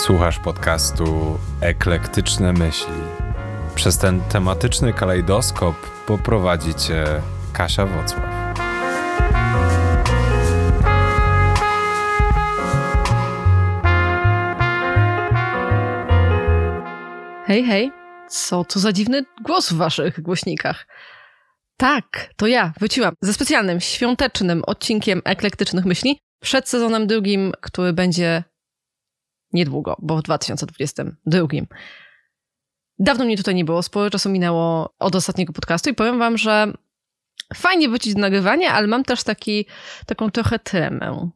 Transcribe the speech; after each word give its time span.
Słuchasz 0.00 0.38
podcastu 0.38 1.38
Eklektyczne 1.60 2.52
Myśli. 2.52 2.94
Przez 3.74 3.98
ten 3.98 4.20
tematyczny 4.20 4.92
kalejdoskop 4.92 5.76
poprowadzi 6.06 6.74
cię 6.74 7.04
Kasia 7.52 7.86
Wocław. 7.86 8.24
Hej, 17.46 17.64
hej, 17.64 17.92
co 18.28 18.64
to 18.64 18.78
za 18.78 18.92
dziwny 18.92 19.24
głos 19.44 19.72
w 19.72 19.76
waszych 19.76 20.20
głośnikach? 20.20 20.86
Tak, 21.76 22.30
to 22.36 22.46
ja 22.46 22.72
wróciłam 22.78 23.14
ze 23.22 23.34
specjalnym, 23.34 23.80
świątecznym 23.80 24.62
odcinkiem 24.66 25.22
eklektycznych 25.24 25.84
myśli 25.84 26.18
przed 26.42 26.68
sezonem 26.68 27.06
drugim, 27.06 27.52
który 27.60 27.92
będzie 27.92 28.44
niedługo, 29.52 29.96
bo 29.98 30.16
w 30.16 30.22
2022. 30.22 31.46
Dawno 32.98 33.24
mnie 33.24 33.36
tutaj 33.36 33.54
nie 33.54 33.64
było, 33.64 33.82
sporo 33.82 34.10
czasu 34.10 34.30
minęło 34.30 34.94
od 34.98 35.14
ostatniego 35.16 35.52
podcastu 35.52 35.90
i 35.90 35.94
powiem 35.94 36.18
wam, 36.18 36.38
że 36.38 36.72
fajnie 37.54 37.88
wrócić 37.88 38.14
do 38.14 38.20
nagrywania, 38.20 38.72
ale 38.72 38.86
mam 38.86 39.04
też 39.04 39.22
taki, 39.22 39.66
taką 40.06 40.30
trochę 40.30 40.58
tremę. 40.58 41.30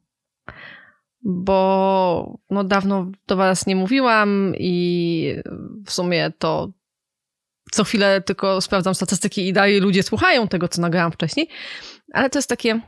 Bo 1.23 2.39
no 2.51 2.65
dawno 2.65 3.11
do 3.27 3.37
was 3.37 3.67
nie 3.67 3.77
mówiłam 3.77 4.55
i 4.59 5.35
w 5.87 5.93
sumie 5.93 6.33
to 6.39 6.73
co 7.73 7.85
chwilę 7.85 8.21
tylko 8.21 8.61
sprawdzam 8.61 8.95
statystyki 8.95 9.49
i 9.49 9.53
dalej 9.53 9.81
ludzie 9.81 10.03
słuchają 10.03 10.49
tego, 10.49 10.69
co 10.69 10.83
nagrałam 10.83 11.13
wcześniej, 11.13 11.49
ale 12.13 12.31
to 12.31 12.39
jest 12.39 12.49
takie 12.49 12.81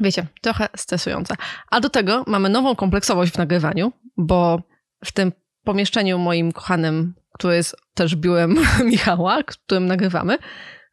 wiecie, 0.00 0.26
trochę 0.40 0.68
stresujące. 0.76 1.34
A 1.70 1.80
do 1.80 1.90
tego 1.90 2.24
mamy 2.26 2.48
nową 2.48 2.76
kompleksowość 2.76 3.32
w 3.32 3.38
nagrywaniu, 3.38 3.92
bo 4.16 4.62
w 5.04 5.12
tym 5.12 5.32
pomieszczeniu 5.64 6.18
moim 6.18 6.52
kochanym, 6.52 7.14
które 7.34 7.56
jest 7.56 7.76
też 7.94 8.16
biurem 8.16 8.56
Michała, 8.84 9.42
którym 9.42 9.86
nagrywamy, 9.86 10.38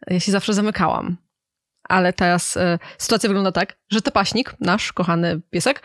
ja 0.08 0.20
się 0.20 0.31
zawsze 0.31 0.53
zamykałam. 0.53 1.17
Ale 1.84 2.14
teraz 2.14 2.58
y, 2.58 2.80
sytuacja 2.98 3.30
wygląda 3.30 3.52
tak, 3.52 3.80
że 3.89 4.02
tapaśnik, 4.02 4.56
nasz 4.59 4.94
kochany 4.94 5.42
piesek, 5.50 5.81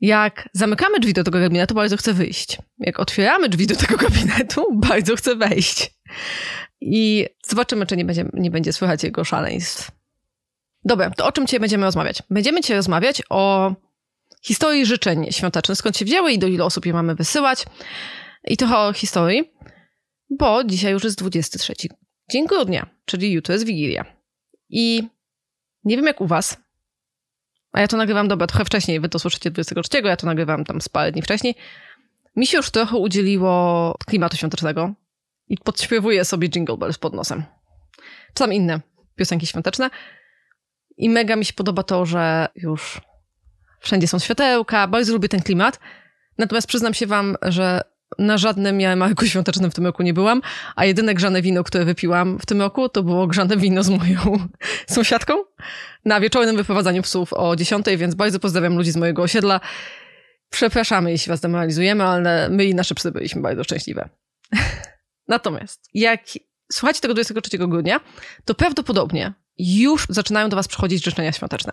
jak 0.00 0.48
zamykamy 0.52 1.00
drzwi 1.00 1.12
do 1.12 1.24
tego 1.24 1.40
gabinetu, 1.40 1.74
bardzo 1.74 1.96
chce 1.96 2.14
wyjść. 2.14 2.58
Jak 2.78 3.00
otwieramy 3.00 3.48
drzwi 3.48 3.66
do 3.66 3.76
tego 3.76 3.96
gabinetu, 3.96 4.66
bardzo 4.88 5.16
chce 5.16 5.36
wejść. 5.36 5.90
I 6.80 7.26
zobaczymy, 7.46 7.86
czy 7.86 7.96
nie 7.96 8.04
będzie, 8.04 8.24
nie 8.32 8.50
będzie 8.50 8.72
słychać 8.72 9.04
jego 9.04 9.24
szaleństw. 9.24 9.90
Dobra, 10.84 11.10
to 11.10 11.26
o 11.26 11.32
czym 11.32 11.46
dzisiaj 11.46 11.60
będziemy 11.60 11.84
rozmawiać? 11.84 12.22
Będziemy 12.30 12.60
dzisiaj 12.60 12.76
rozmawiać 12.76 13.22
o 13.30 13.74
historii 14.48 14.86
życzeń 14.86 15.26
świątecznych, 15.30 15.78
skąd 15.78 15.96
się 15.96 16.04
wzięły 16.04 16.32
i 16.32 16.38
do 16.38 16.46
ilu 16.46 16.64
osób 16.64 16.86
je 16.86 16.92
mamy 16.92 17.14
wysyłać. 17.14 17.64
I 18.44 18.56
trochę 18.56 18.78
o 18.78 18.92
historii, 18.92 19.52
bo 20.30 20.64
dzisiaj 20.64 20.92
już 20.92 21.04
jest 21.04 21.18
23 21.18 21.74
dzień 22.30 22.46
grudnia, 22.46 22.86
czyli 23.04 23.32
jutro 23.32 23.52
jest 23.52 23.66
Wigilia. 23.66 24.04
I 24.68 25.02
nie 25.84 25.96
wiem 25.96 26.06
jak 26.06 26.20
u 26.20 26.26
was, 26.26 26.56
a 27.72 27.80
ja 27.80 27.88
to 27.88 27.96
nagrywam, 27.96 28.28
dobra, 28.28 28.46
trochę 28.46 28.64
wcześniej, 28.64 29.00
wy 29.00 29.08
to 29.08 29.18
słyszycie 29.18 29.50
23, 29.50 30.00
ja 30.04 30.16
to 30.16 30.26
nagrywam 30.26 30.64
tam 30.64 30.80
z 30.80 30.88
parę 30.88 31.12
dni 31.12 31.22
wcześniej. 31.22 31.54
Mi 32.36 32.46
się 32.46 32.56
już 32.56 32.70
trochę 32.70 32.96
udzieliło 32.96 33.94
klimatu 34.06 34.36
świątecznego 34.36 34.94
i 35.48 35.58
podśpiewuję 35.58 36.24
sobie 36.24 36.48
Jingle 36.48 36.76
Bells 36.76 36.98
pod 36.98 37.14
nosem. 37.14 37.44
Czy 38.34 38.44
tam 38.44 38.52
inne 38.52 38.80
piosenki 39.16 39.46
świąteczne. 39.46 39.90
I 40.96 41.10
mega 41.10 41.36
mi 41.36 41.44
się 41.44 41.52
podoba 41.52 41.82
to, 41.82 42.06
że 42.06 42.48
już 42.54 43.00
wszędzie 43.80 44.08
są 44.08 44.18
światełka, 44.18 44.88
bardzo 44.88 45.12
lubię 45.12 45.28
ten 45.28 45.42
klimat. 45.42 45.80
Natomiast 46.38 46.68
przyznam 46.68 46.94
się 46.94 47.06
wam, 47.06 47.36
że 47.42 47.80
na 48.18 48.38
żadnym 48.38 48.80
jarmarku 48.80 49.26
świątecznym 49.26 49.70
w 49.70 49.74
tym 49.74 49.86
roku 49.86 50.02
nie 50.02 50.14
byłam, 50.14 50.42
a 50.76 50.84
jedyne 50.84 51.14
grzane 51.14 51.42
wino, 51.42 51.64
które 51.64 51.84
wypiłam 51.84 52.38
w 52.38 52.46
tym 52.46 52.60
roku, 52.60 52.88
to 52.88 53.02
było 53.02 53.26
grzane 53.26 53.56
wino 53.56 53.82
z 53.82 53.88
moją 53.88 54.48
sąsiadką 54.86 55.34
na 56.04 56.20
wieczornym 56.20 56.56
wyprowadzaniu 56.56 57.02
psów 57.02 57.32
o 57.32 57.56
10, 57.56 57.86
więc 57.96 58.14
bardzo 58.14 58.40
pozdrawiam 58.40 58.76
ludzi 58.76 58.90
z 58.90 58.96
mojego 58.96 59.22
osiedla. 59.22 59.60
Przepraszamy, 60.50 61.10
jeśli 61.10 61.30
was 61.30 61.40
demoralizujemy, 61.40 62.04
ale 62.04 62.48
my 62.48 62.64
i 62.64 62.74
nasze 62.74 62.94
psy 62.94 63.12
byliśmy 63.12 63.42
bardzo 63.42 63.64
szczęśliwe. 63.64 64.08
Natomiast 65.28 65.88
jak 65.94 66.20
słuchacie 66.72 67.00
tego 67.00 67.14
23 67.14 67.58
grudnia, 67.58 68.00
to 68.44 68.54
prawdopodobnie 68.54 69.32
już 69.58 70.06
zaczynają 70.08 70.48
do 70.48 70.56
Was 70.56 70.68
przychodzić 70.68 71.04
życzenia 71.04 71.32
świąteczne. 71.32 71.72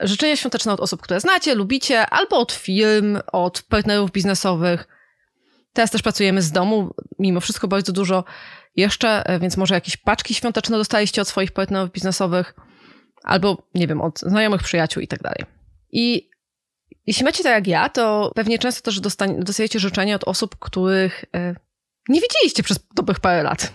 Życzenia 0.00 0.36
świąteczne 0.36 0.72
od 0.72 0.80
osób, 0.80 1.02
które 1.02 1.20
znacie, 1.20 1.54
lubicie, 1.54 2.06
albo 2.06 2.38
od 2.38 2.52
firm, 2.52 3.18
od 3.32 3.62
partnerów 3.62 4.12
biznesowych. 4.12 4.88
Teraz 5.72 5.90
też 5.90 6.02
pracujemy 6.02 6.42
z 6.42 6.52
domu, 6.52 6.94
mimo 7.18 7.40
wszystko 7.40 7.68
bardzo 7.68 7.92
dużo 7.92 8.24
jeszcze, 8.76 9.38
więc 9.40 9.56
może 9.56 9.74
jakieś 9.74 9.96
paczki 9.96 10.34
świąteczne 10.34 10.76
dostaliście 10.76 11.22
od 11.22 11.28
swoich 11.28 11.52
partnerów 11.52 11.92
biznesowych, 11.92 12.54
albo 13.22 13.62
nie 13.74 13.86
wiem, 13.86 14.00
od 14.00 14.18
znajomych 14.18 14.62
przyjaciół 14.62 15.02
i 15.02 15.08
tak 15.08 15.22
dalej. 15.22 15.44
I 15.92 16.30
jeśli 17.06 17.24
macie 17.24 17.42
tak 17.42 17.52
jak 17.52 17.66
ja, 17.66 17.88
to 17.88 18.32
pewnie 18.34 18.58
często 18.58 18.82
też 18.82 19.00
dostajecie 19.38 19.78
życzenia 19.78 20.16
od 20.16 20.24
osób, 20.24 20.56
których 20.58 21.24
e, 21.34 21.54
nie 22.08 22.20
widzieliście 22.20 22.62
przez 22.62 22.78
dobrych 22.94 23.20
parę 23.20 23.42
lat 23.42 23.72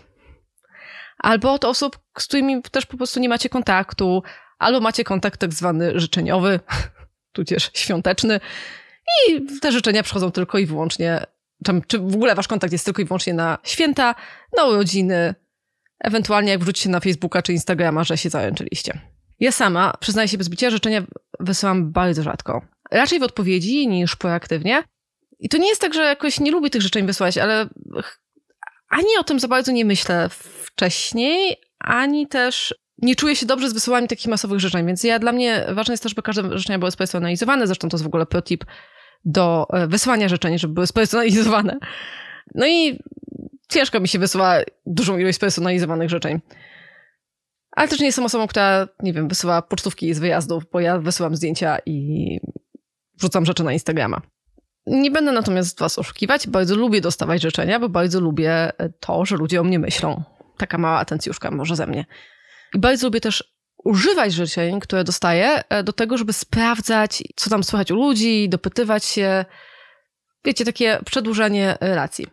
albo 1.23 1.53
od 1.53 1.65
osób, 1.65 1.99
z 2.19 2.25
którymi 2.27 2.61
też 2.61 2.85
po 2.85 2.97
prostu 2.97 3.19
nie 3.19 3.29
macie 3.29 3.49
kontaktu, 3.49 4.23
albo 4.59 4.79
macie 4.79 5.03
kontakt 5.03 5.39
tak 5.39 5.53
zwany 5.53 5.99
życzeniowy, 5.99 6.59
tudzież 7.35 7.71
świąteczny 7.73 8.39
i 9.27 9.45
te 9.59 9.71
życzenia 9.71 10.03
przychodzą 10.03 10.31
tylko 10.31 10.57
i 10.57 10.65
wyłącznie, 10.65 11.25
czy, 11.87 11.99
w 11.99 12.15
ogóle 12.15 12.35
wasz 12.35 12.47
kontakt 12.47 12.73
jest 12.73 12.85
tylko 12.85 13.01
i 13.01 13.05
wyłącznie 13.05 13.33
na 13.33 13.57
święta, 13.63 14.15
na 14.57 14.65
urodziny, 14.65 15.35
ewentualnie 15.99 16.51
jak 16.51 16.61
wrzucicie 16.61 16.89
na 16.89 16.99
Facebooka 16.99 17.41
czy 17.41 17.53
Instagrama, 17.53 18.03
że 18.03 18.17
się 18.17 18.29
załączyliście. 18.29 18.99
Ja 19.39 19.51
sama, 19.51 19.93
przyznaję 19.99 20.27
się 20.27 20.37
bez 20.37 20.49
bicia, 20.49 20.69
życzenia 20.69 21.03
wysyłam 21.39 21.91
bardzo 21.91 22.23
rzadko. 22.23 22.61
Raczej 22.91 23.19
w 23.19 23.23
odpowiedzi 23.23 23.87
niż 23.87 24.15
proaktywnie. 24.15 24.83
I 25.39 25.49
to 25.49 25.57
nie 25.57 25.67
jest 25.67 25.81
tak, 25.81 25.93
że 25.93 26.03
jakoś 26.03 26.39
nie 26.39 26.51
lubię 26.51 26.69
tych 26.69 26.81
życzeń 26.81 27.05
wysłać, 27.05 27.37
ale 27.37 27.69
ani 28.89 29.07
o 29.19 29.23
tym 29.23 29.39
za 29.39 29.47
bardzo 29.47 29.71
nie 29.71 29.85
myślę 29.85 30.29
wcześniej, 30.63 31.55
ani 31.79 32.27
też 32.27 32.75
nie 33.03 33.15
czuję 33.15 33.35
się 33.35 33.45
dobrze 33.45 33.69
z 33.69 33.73
wysyłaniem 33.73 34.07
takich 34.07 34.27
masowych 34.27 34.59
życzeń, 34.59 34.85
więc 34.87 35.03
ja, 35.03 35.19
dla 35.19 35.31
mnie 35.31 35.65
ważne 35.73 35.93
jest 35.93 36.03
to, 36.03 36.09
żeby 36.09 36.21
każde 36.21 36.57
życzenia 36.57 36.79
były 36.79 36.91
spersonalizowane, 36.91 37.67
zresztą 37.67 37.89
to 37.89 37.97
jest 37.97 38.03
w 38.03 38.07
ogóle 38.07 38.25
protip 38.25 38.65
do 39.25 39.67
e, 39.73 39.87
wysyłania 39.87 40.29
życzeń, 40.29 40.59
żeby 40.59 40.73
były 40.73 40.87
spersonalizowane. 40.87 41.77
No 42.55 42.67
i 42.67 42.99
ciężko 43.69 43.99
mi 43.99 44.07
się 44.07 44.19
wysyła 44.19 44.55
dużą 44.85 45.17
ilość 45.17 45.35
spersonalizowanych 45.35 46.09
życzeń. 46.09 46.39
Ale 47.71 47.87
też 47.87 47.99
nie 47.99 48.05
jestem 48.05 48.25
osobą, 48.25 48.47
która, 48.47 48.87
nie 48.99 49.13
wiem, 49.13 49.27
wysyła 49.27 49.61
pocztówki 49.61 50.13
z 50.13 50.19
wyjazdów, 50.19 50.63
bo 50.71 50.79
ja 50.79 50.99
wysyłam 50.99 51.35
zdjęcia 51.35 51.77
i 51.85 52.39
wrzucam 53.17 53.45
rzeczy 53.45 53.63
na 53.63 53.73
Instagrama. 53.73 54.21
Nie 54.85 55.11
będę 55.11 55.31
natomiast 55.31 55.79
was 55.79 55.99
oszukiwać, 55.99 56.47
bardzo 56.47 56.75
lubię 56.75 57.01
dostawać 57.01 57.41
życzenia, 57.41 57.79
bo 57.79 57.89
bardzo 57.89 58.19
lubię 58.19 58.71
to, 58.99 59.25
że 59.25 59.35
ludzie 59.35 59.61
o 59.61 59.63
mnie 59.63 59.79
myślą. 59.79 60.23
Taka 60.57 60.77
mała 60.77 60.99
atencjuszka 60.99 61.51
może 61.51 61.75
ze 61.75 61.87
mnie. 61.87 62.05
I 62.73 62.79
bardzo 62.79 63.07
lubię 63.07 63.21
też 63.21 63.53
używać 63.83 64.33
życzeń, 64.33 64.79
które 64.79 65.03
dostaję, 65.03 65.63
e, 65.69 65.83
do 65.83 65.93
tego, 65.93 66.17
żeby 66.17 66.33
sprawdzać, 66.33 67.23
co 67.35 67.49
tam 67.49 67.63
słychać 67.63 67.91
u 67.91 67.95
ludzi, 67.95 68.49
dopytywać 68.49 69.05
się. 69.05 69.45
Wiecie, 70.45 70.65
takie 70.65 70.99
przedłużanie 71.05 71.77
relacji. 71.81 72.27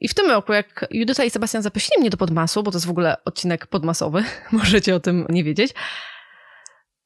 I 0.00 0.08
w 0.08 0.14
tym 0.14 0.30
roku, 0.30 0.52
jak 0.52 0.86
Judyta 0.90 1.24
i 1.24 1.30
Sebastian 1.30 1.62
zaprosili 1.62 2.00
mnie 2.00 2.10
do 2.10 2.16
Podmasu, 2.16 2.62
bo 2.62 2.70
to 2.70 2.76
jest 2.76 2.86
w 2.86 2.90
ogóle 2.90 3.24
odcinek 3.24 3.66
podmasowy, 3.66 4.24
możecie 4.52 4.94
o 4.94 5.00
tym 5.00 5.26
nie 5.28 5.44
wiedzieć, 5.44 5.74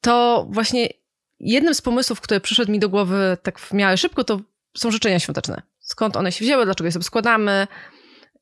to 0.01 0.47
właśnie 0.49 0.89
jednym 1.39 1.73
z 1.73 1.81
pomysłów, 1.81 2.21
który 2.21 2.39
przyszedł 2.39 2.71
mi 2.71 2.79
do 2.79 2.89
głowy 2.89 3.37
tak 3.43 3.59
w 3.59 3.73
miarę 3.73 3.97
szybko, 3.97 4.23
to 4.23 4.39
są 4.77 4.91
życzenia 4.91 5.19
świąteczne. 5.19 5.61
Skąd 5.79 6.17
one 6.17 6.31
się 6.31 6.45
wzięły, 6.45 6.65
dlaczego 6.65 6.85
je 6.85 6.91
sobie 6.91 7.03
składamy 7.03 7.67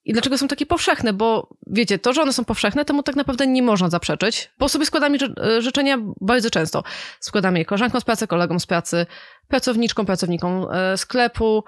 i 0.06 0.14
dlaczego 0.14 0.38
są 0.38 0.48
takie 0.48 0.66
powszechne, 0.66 1.14
bo 1.14 1.50
wiecie, 1.68 2.00
to, 2.00 2.14
że 2.14 2.22
one 2.22 2.34
są 2.34 2.46
powszechne, 2.46 2.86
temu 2.86 3.04
tak 3.04 3.16
naprawdę 3.16 3.48
nie 3.48 3.62
można 3.64 3.90
zaprzeczyć, 3.90 4.52
bo 4.60 4.70
sobie 4.70 4.86
składamy 4.86 5.18
e, 5.42 5.62
życzenia 5.62 5.98
bardzo 6.22 6.50
często. 6.50 6.84
Składamy 7.20 7.60
je 7.60 7.66
koleżankom 7.66 8.02
z 8.02 8.04
pracy, 8.04 8.28
kolegom 8.28 8.60
z 8.60 8.66
pracy, 8.66 9.06
pracowniczkom, 9.48 10.06
pracownikom 10.06 10.68
e, 10.72 10.98
sklepu, 10.98 11.64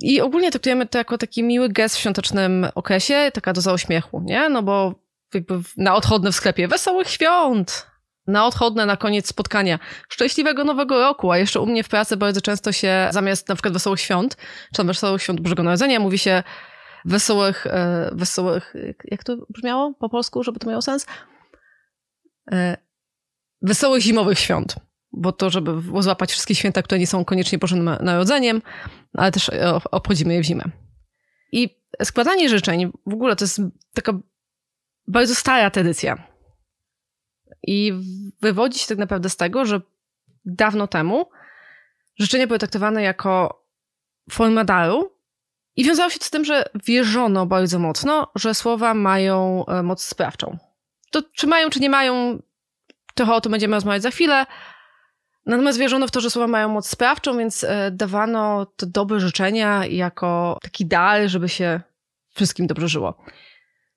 i 0.00 0.20
ogólnie 0.20 0.50
traktujemy 0.50 0.86
to 0.86 0.98
jako 0.98 1.18
taki 1.18 1.42
miły 1.42 1.68
gest 1.68 1.96
w 1.96 1.98
świątecznym 1.98 2.66
okresie, 2.74 3.30
taka 3.34 3.52
doza 3.52 3.72
uśmiechu, 3.72 4.22
nie? 4.24 4.48
No 4.48 4.62
bo 4.62 4.94
jakby 5.34 5.60
na 5.76 5.94
odchodne 5.94 6.32
w 6.32 6.34
sklepie 6.34 6.68
wesołych 6.68 7.10
świąt, 7.10 7.86
na 8.26 8.46
odchodne 8.46 8.86
na 8.86 8.96
koniec 8.96 9.28
spotkania. 9.28 9.78
Szczęśliwego 10.08 10.64
Nowego 10.64 11.00
Roku, 11.00 11.30
a 11.30 11.38
jeszcze 11.38 11.60
u 11.60 11.66
mnie 11.66 11.84
w 11.84 11.88
pracy 11.88 12.16
bardzo 12.16 12.40
często 12.40 12.72
się 12.72 13.08
zamiast 13.10 13.48
na 13.48 13.54
przykład 13.54 13.74
wesołych 13.74 14.00
świąt, 14.00 14.36
czy 14.72 14.76
tam 14.76 14.86
wesołych 14.86 15.22
świąt 15.22 15.40
Bożego 15.40 15.62
Narodzenia 15.62 16.00
mówi 16.00 16.18
się 16.18 16.42
wesołych, 17.04 17.66
e, 17.66 18.10
wesołych, 18.12 18.74
jak 19.04 19.24
to 19.24 19.36
brzmiało 19.50 19.94
po 19.94 20.08
polsku, 20.08 20.42
żeby 20.42 20.58
to 20.58 20.68
miało 20.68 20.82
sens? 20.82 21.06
E, 22.52 22.76
wesołych 23.62 24.02
zimowych 24.02 24.38
świąt. 24.38 24.74
bo 25.12 25.32
to, 25.32 25.50
żeby 25.50 26.02
złapać 26.02 26.30
wszystkie 26.30 26.54
święta, 26.54 26.82
które 26.82 26.98
nie 26.98 27.06
są 27.06 27.24
koniecznie 27.24 27.58
Bożym 27.58 27.84
Narodzeniem, 27.84 28.62
ale 29.14 29.32
też 29.32 29.50
obchodzimy 29.90 30.34
je 30.34 30.40
w 30.40 30.44
zimę. 30.44 30.64
I 31.52 31.82
składanie 32.02 32.48
życzeń 32.48 32.92
w 33.06 33.14
ogóle 33.14 33.36
to 33.36 33.44
jest 33.44 33.60
taka 33.94 34.12
bardzo 35.06 35.34
stara 35.34 35.70
tradycja. 35.70 36.28
I 37.62 37.92
wywodzi 38.42 38.78
się 38.78 38.86
tak 38.86 38.98
naprawdę 38.98 39.30
z 39.30 39.36
tego, 39.36 39.64
że 39.64 39.80
dawno 40.44 40.86
temu 40.86 41.30
życzenia 42.18 42.46
były 42.46 42.58
traktowane 42.58 43.02
jako 43.02 43.64
forma 44.30 44.64
daru 44.64 45.17
i 45.78 45.84
wiązało 45.84 46.10
się 46.10 46.18
to 46.18 46.24
z 46.24 46.30
tym, 46.30 46.44
że 46.44 46.64
wierzono 46.86 47.46
bardzo 47.46 47.78
mocno, 47.78 48.30
że 48.34 48.54
słowa 48.54 48.94
mają 48.94 49.66
e, 49.66 49.82
moc 49.82 50.04
sprawczą. 50.04 50.58
To 51.10 51.22
czy 51.34 51.46
mają, 51.46 51.70
czy 51.70 51.80
nie 51.80 51.90
mają, 51.90 52.42
trochę 53.14 53.34
o 53.34 53.40
tym 53.40 53.52
będziemy 53.52 53.76
rozmawiać 53.76 54.02
za 54.02 54.10
chwilę. 54.10 54.46
Natomiast 55.46 55.78
wierzono 55.78 56.06
w 56.06 56.10
to, 56.10 56.20
że 56.20 56.30
słowa 56.30 56.46
mają 56.46 56.68
moc 56.68 56.88
sprawczą, 56.88 57.38
więc 57.38 57.64
e, 57.64 57.90
dawano 57.90 58.66
te 58.66 58.86
dobre 58.86 59.20
życzenia 59.20 59.86
jako 59.86 60.58
taki 60.62 60.86
dar, 60.86 61.28
żeby 61.28 61.48
się 61.48 61.80
wszystkim 62.34 62.66
dobrze 62.66 62.88
żyło. 62.88 63.24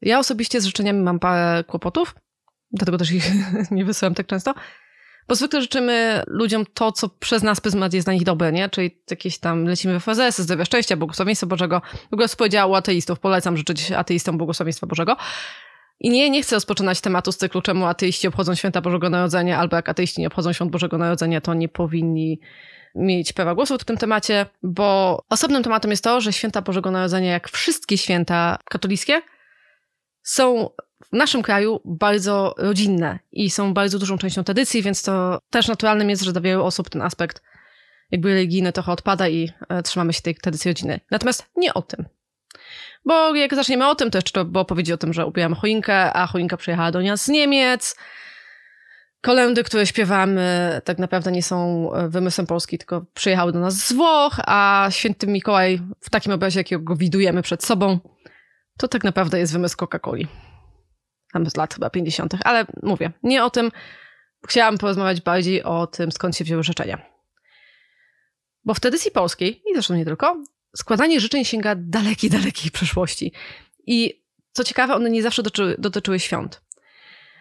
Ja 0.01 0.19
osobiście 0.19 0.62
z 0.62 0.66
życzeniami 0.66 1.01
mam 1.01 1.19
parę 1.19 1.63
kłopotów, 1.63 2.16
dlatego 2.72 2.98
też 2.98 3.12
ich 3.12 3.31
nie 3.72 3.86
wysyłam 3.86 4.16
tak 4.16 4.28
często. 4.28 4.54
Bo 5.27 5.35
zwykle 5.35 5.62
życzymy 5.62 6.23
ludziom 6.27 6.65
to, 6.73 6.91
co 6.91 7.09
przez 7.09 7.44
nas 7.44 7.62
pryzmat 7.62 7.94
jest 7.94 8.07
dla 8.07 8.13
nich 8.13 8.23
dobre, 8.23 8.51
nie? 8.51 8.69
Czyli 8.69 9.01
jakieś 9.09 9.38
tam 9.39 9.65
lecimy 9.65 10.00
w 10.00 10.03
fazesy, 10.03 10.44
zdrowia, 10.44 10.65
szczęścia, 10.65 10.97
błogosławieństwa 10.97 11.47
Bożego. 11.47 11.81
W 12.09 12.13
ogóle 12.13 12.27
powiedziała 12.38 12.77
ateistów, 12.77 13.19
polecam 13.19 13.57
życzyć 13.57 13.91
ateistom 13.91 14.38
błogosławieństwa 14.38 14.88
Bożego. 14.88 15.18
I 16.00 16.09
nie, 16.09 16.29
nie 16.29 16.44
chcę 16.44 16.56
rozpoczynać 16.56 17.01
tematu 17.01 17.31
z 17.31 17.38
cyklu, 17.38 17.62
czemu 17.62 17.85
ateiści 17.85 18.27
obchodzą 18.27 18.56
święta 18.56 18.81
Bożego 18.81 19.09
Narodzenia, 19.09 19.59
albo 19.59 19.75
jak 19.75 19.89
ateiści 19.89 20.21
nie 20.21 20.27
obchodzą 20.27 20.53
świąt 20.53 20.71
Bożego 20.71 20.97
Narodzenia, 20.97 21.41
to 21.41 21.53
nie 21.53 21.69
powinni 21.69 22.39
mieć 22.95 23.33
prawa 23.33 23.56
głosu 23.56 23.77
w 23.77 23.83
tym 23.83 23.97
temacie, 23.97 24.45
bo 24.63 25.19
osobnym 25.29 25.63
tematem 25.63 25.91
jest 25.91 26.03
to, 26.03 26.21
że 26.21 26.33
święta 26.33 26.62
Bożego 26.62 26.91
Narodzenia, 26.91 27.31
jak 27.31 27.50
wszystkie 27.50 27.97
święta 27.97 28.57
katolickie, 28.69 29.21
są 30.23 30.69
w 31.06 31.13
naszym 31.13 31.42
kraju 31.42 31.81
bardzo 31.86 32.56
rodzinne 32.57 33.19
i 33.31 33.50
są 33.50 33.74
bardzo 33.74 34.00
dużą 34.00 34.18
częścią 34.18 34.44
tradycji, 34.44 34.81
więc 34.81 35.03
to 35.03 35.39
też 35.50 35.68
naturalnym 35.68 36.09
jest, 36.09 36.24
że 36.24 36.31
dla 36.31 36.42
wielu 36.42 36.63
osób 36.63 36.89
ten 36.89 37.01
aspekt 37.01 37.42
jakby 38.12 38.33
religijny 38.33 38.71
trochę 38.71 38.92
odpada 38.92 39.30
i 39.30 39.51
e, 39.69 39.83
trzymamy 39.83 40.13
się 40.13 40.21
tej 40.21 40.36
tradycji 40.36 40.69
rodziny. 40.71 41.00
Natomiast 41.12 41.50
nie 41.56 41.74
o 41.74 41.81
tym. 41.81 42.06
Bo 43.06 43.36
jak 43.36 43.56
zaczniemy 43.56 43.89
o 43.89 43.95
tym, 43.95 44.12
to 44.12 44.18
jeszcze 44.18 44.45
było 44.45 44.65
powiedzieć 44.65 44.94
o 44.94 44.98
tym, 44.98 45.13
że 45.13 45.25
ubieramy 45.25 45.56
choinkę, 45.56 46.13
a 46.13 46.27
choinka 46.27 46.57
przyjechała 46.57 46.92
do 46.92 47.01
nas 47.01 47.25
z 47.25 47.27
Niemiec. 47.27 47.95
Kolendy, 49.21 49.63
które 49.63 49.88
śpiewamy, 49.88 50.81
tak 50.86 50.97
naprawdę 50.97 51.31
nie 51.31 51.44
są 51.44 51.89
e, 51.94 52.09
wymysłem 52.09 52.47
Polski, 52.47 52.77
tylko 52.77 53.06
przyjechały 53.13 53.51
do 53.51 53.59
nas 53.59 53.74
z 53.74 53.94
Włoch, 53.94 54.39
a 54.47 54.88
święty 54.89 55.27
Mikołaj 55.27 55.81
w 56.00 56.09
takim 56.09 56.31
obrazie, 56.31 56.59
jakiego 56.59 56.83
go 56.83 56.95
widujemy 56.95 57.42
przed 57.42 57.63
sobą, 57.63 58.00
to 58.77 58.88
tak 58.88 59.04
naprawdę 59.04 59.39
jest 59.39 59.54
wymysł 59.54 59.77
Coca-Coli. 59.77 60.27
Tam 61.33 61.50
z 61.50 61.57
lat 61.57 61.74
chyba 61.74 61.89
50., 61.89 62.33
ale 62.44 62.66
mówię, 62.83 63.12
nie 63.24 63.44
o 63.44 63.50
tym. 63.50 63.72
Chciałam 64.48 64.78
porozmawiać 64.78 65.22
bardziej 65.22 65.63
o 65.63 65.88
tym, 65.88 66.12
skąd 66.12 66.38
się 66.38 66.44
wzięły 66.44 66.63
życzenia. 66.63 67.01
Bo 68.66 68.74
w 68.74 68.80
tradycji 68.80 69.12
polskiej, 69.12 69.62
i 69.72 69.74
zresztą 69.74 69.95
nie 69.95 70.06
tylko, 70.06 70.44
składanie 70.75 71.19
życzeń 71.19 71.45
sięga 71.45 71.75
dalekiej, 71.78 72.30
dalekiej 72.39 72.72
przeszłości. 72.72 73.33
I 73.88 74.22
co 74.51 74.63
ciekawe, 74.63 74.95
one 74.95 75.10
nie 75.10 75.24
zawsze 75.24 75.44
dotyczyły, 75.44 75.75
dotyczyły 75.80 76.19
świąt. 76.19 76.62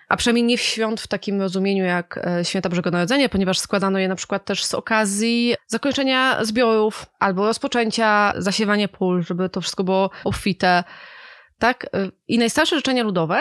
A 0.08 0.16
przynajmniej 0.16 0.44
nie 0.44 0.58
w 0.58 0.60
świąt 0.60 1.00
w 1.00 1.06
takim 1.06 1.40
rozumieniu 1.40 1.84
jak 1.84 2.18
e, 2.18 2.44
święta 2.44 2.68
Bożego 2.68 2.90
Narodzenia, 2.90 3.28
ponieważ 3.28 3.58
składano 3.58 3.98
je 3.98 4.08
na 4.08 4.16
przykład 4.16 4.44
też 4.44 4.64
z 4.64 4.74
okazji 4.74 5.54
zakończenia 5.66 6.44
zbiorów 6.44 7.06
albo 7.18 7.46
rozpoczęcia 7.46 8.32
zasiewania 8.36 8.88
pól, 8.88 9.22
żeby 9.22 9.48
to 9.48 9.60
wszystko 9.60 9.84
było 9.84 10.10
obfite. 10.24 10.84
Tak? 11.58 11.84
E, 11.84 11.88
I 12.28 12.38
najstarsze 12.38 12.76
życzenia 12.76 13.02
ludowe 13.02 13.40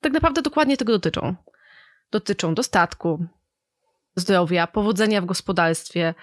tak 0.00 0.12
naprawdę 0.12 0.42
dokładnie 0.42 0.76
tego 0.76 0.92
dotyczą. 0.92 1.34
Dotyczą 2.10 2.54
dostatku, 2.54 3.26
zdrowia, 4.16 4.66
powodzenia 4.66 5.22
w 5.22 5.26
gospodarstwie. 5.26 6.14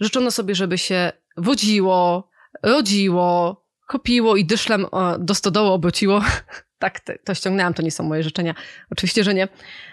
Życzono 0.00 0.30
sobie, 0.30 0.54
żeby 0.54 0.78
się 0.78 1.12
wodziło, 1.36 2.30
rodziło, 2.62 3.64
kopiło 3.86 4.36
i 4.36 4.44
dyszlem 4.44 4.86
do 5.18 5.34
stodoły 5.34 5.70
obróciło. 5.70 6.22
tak, 6.78 7.00
to 7.24 7.34
ściągnęłam, 7.34 7.74
to 7.74 7.82
nie 7.82 7.90
są 7.90 8.04
moje 8.04 8.22
życzenia. 8.22 8.54
Oczywiście, 8.90 9.24
że 9.24 9.34
nie. 9.34 9.48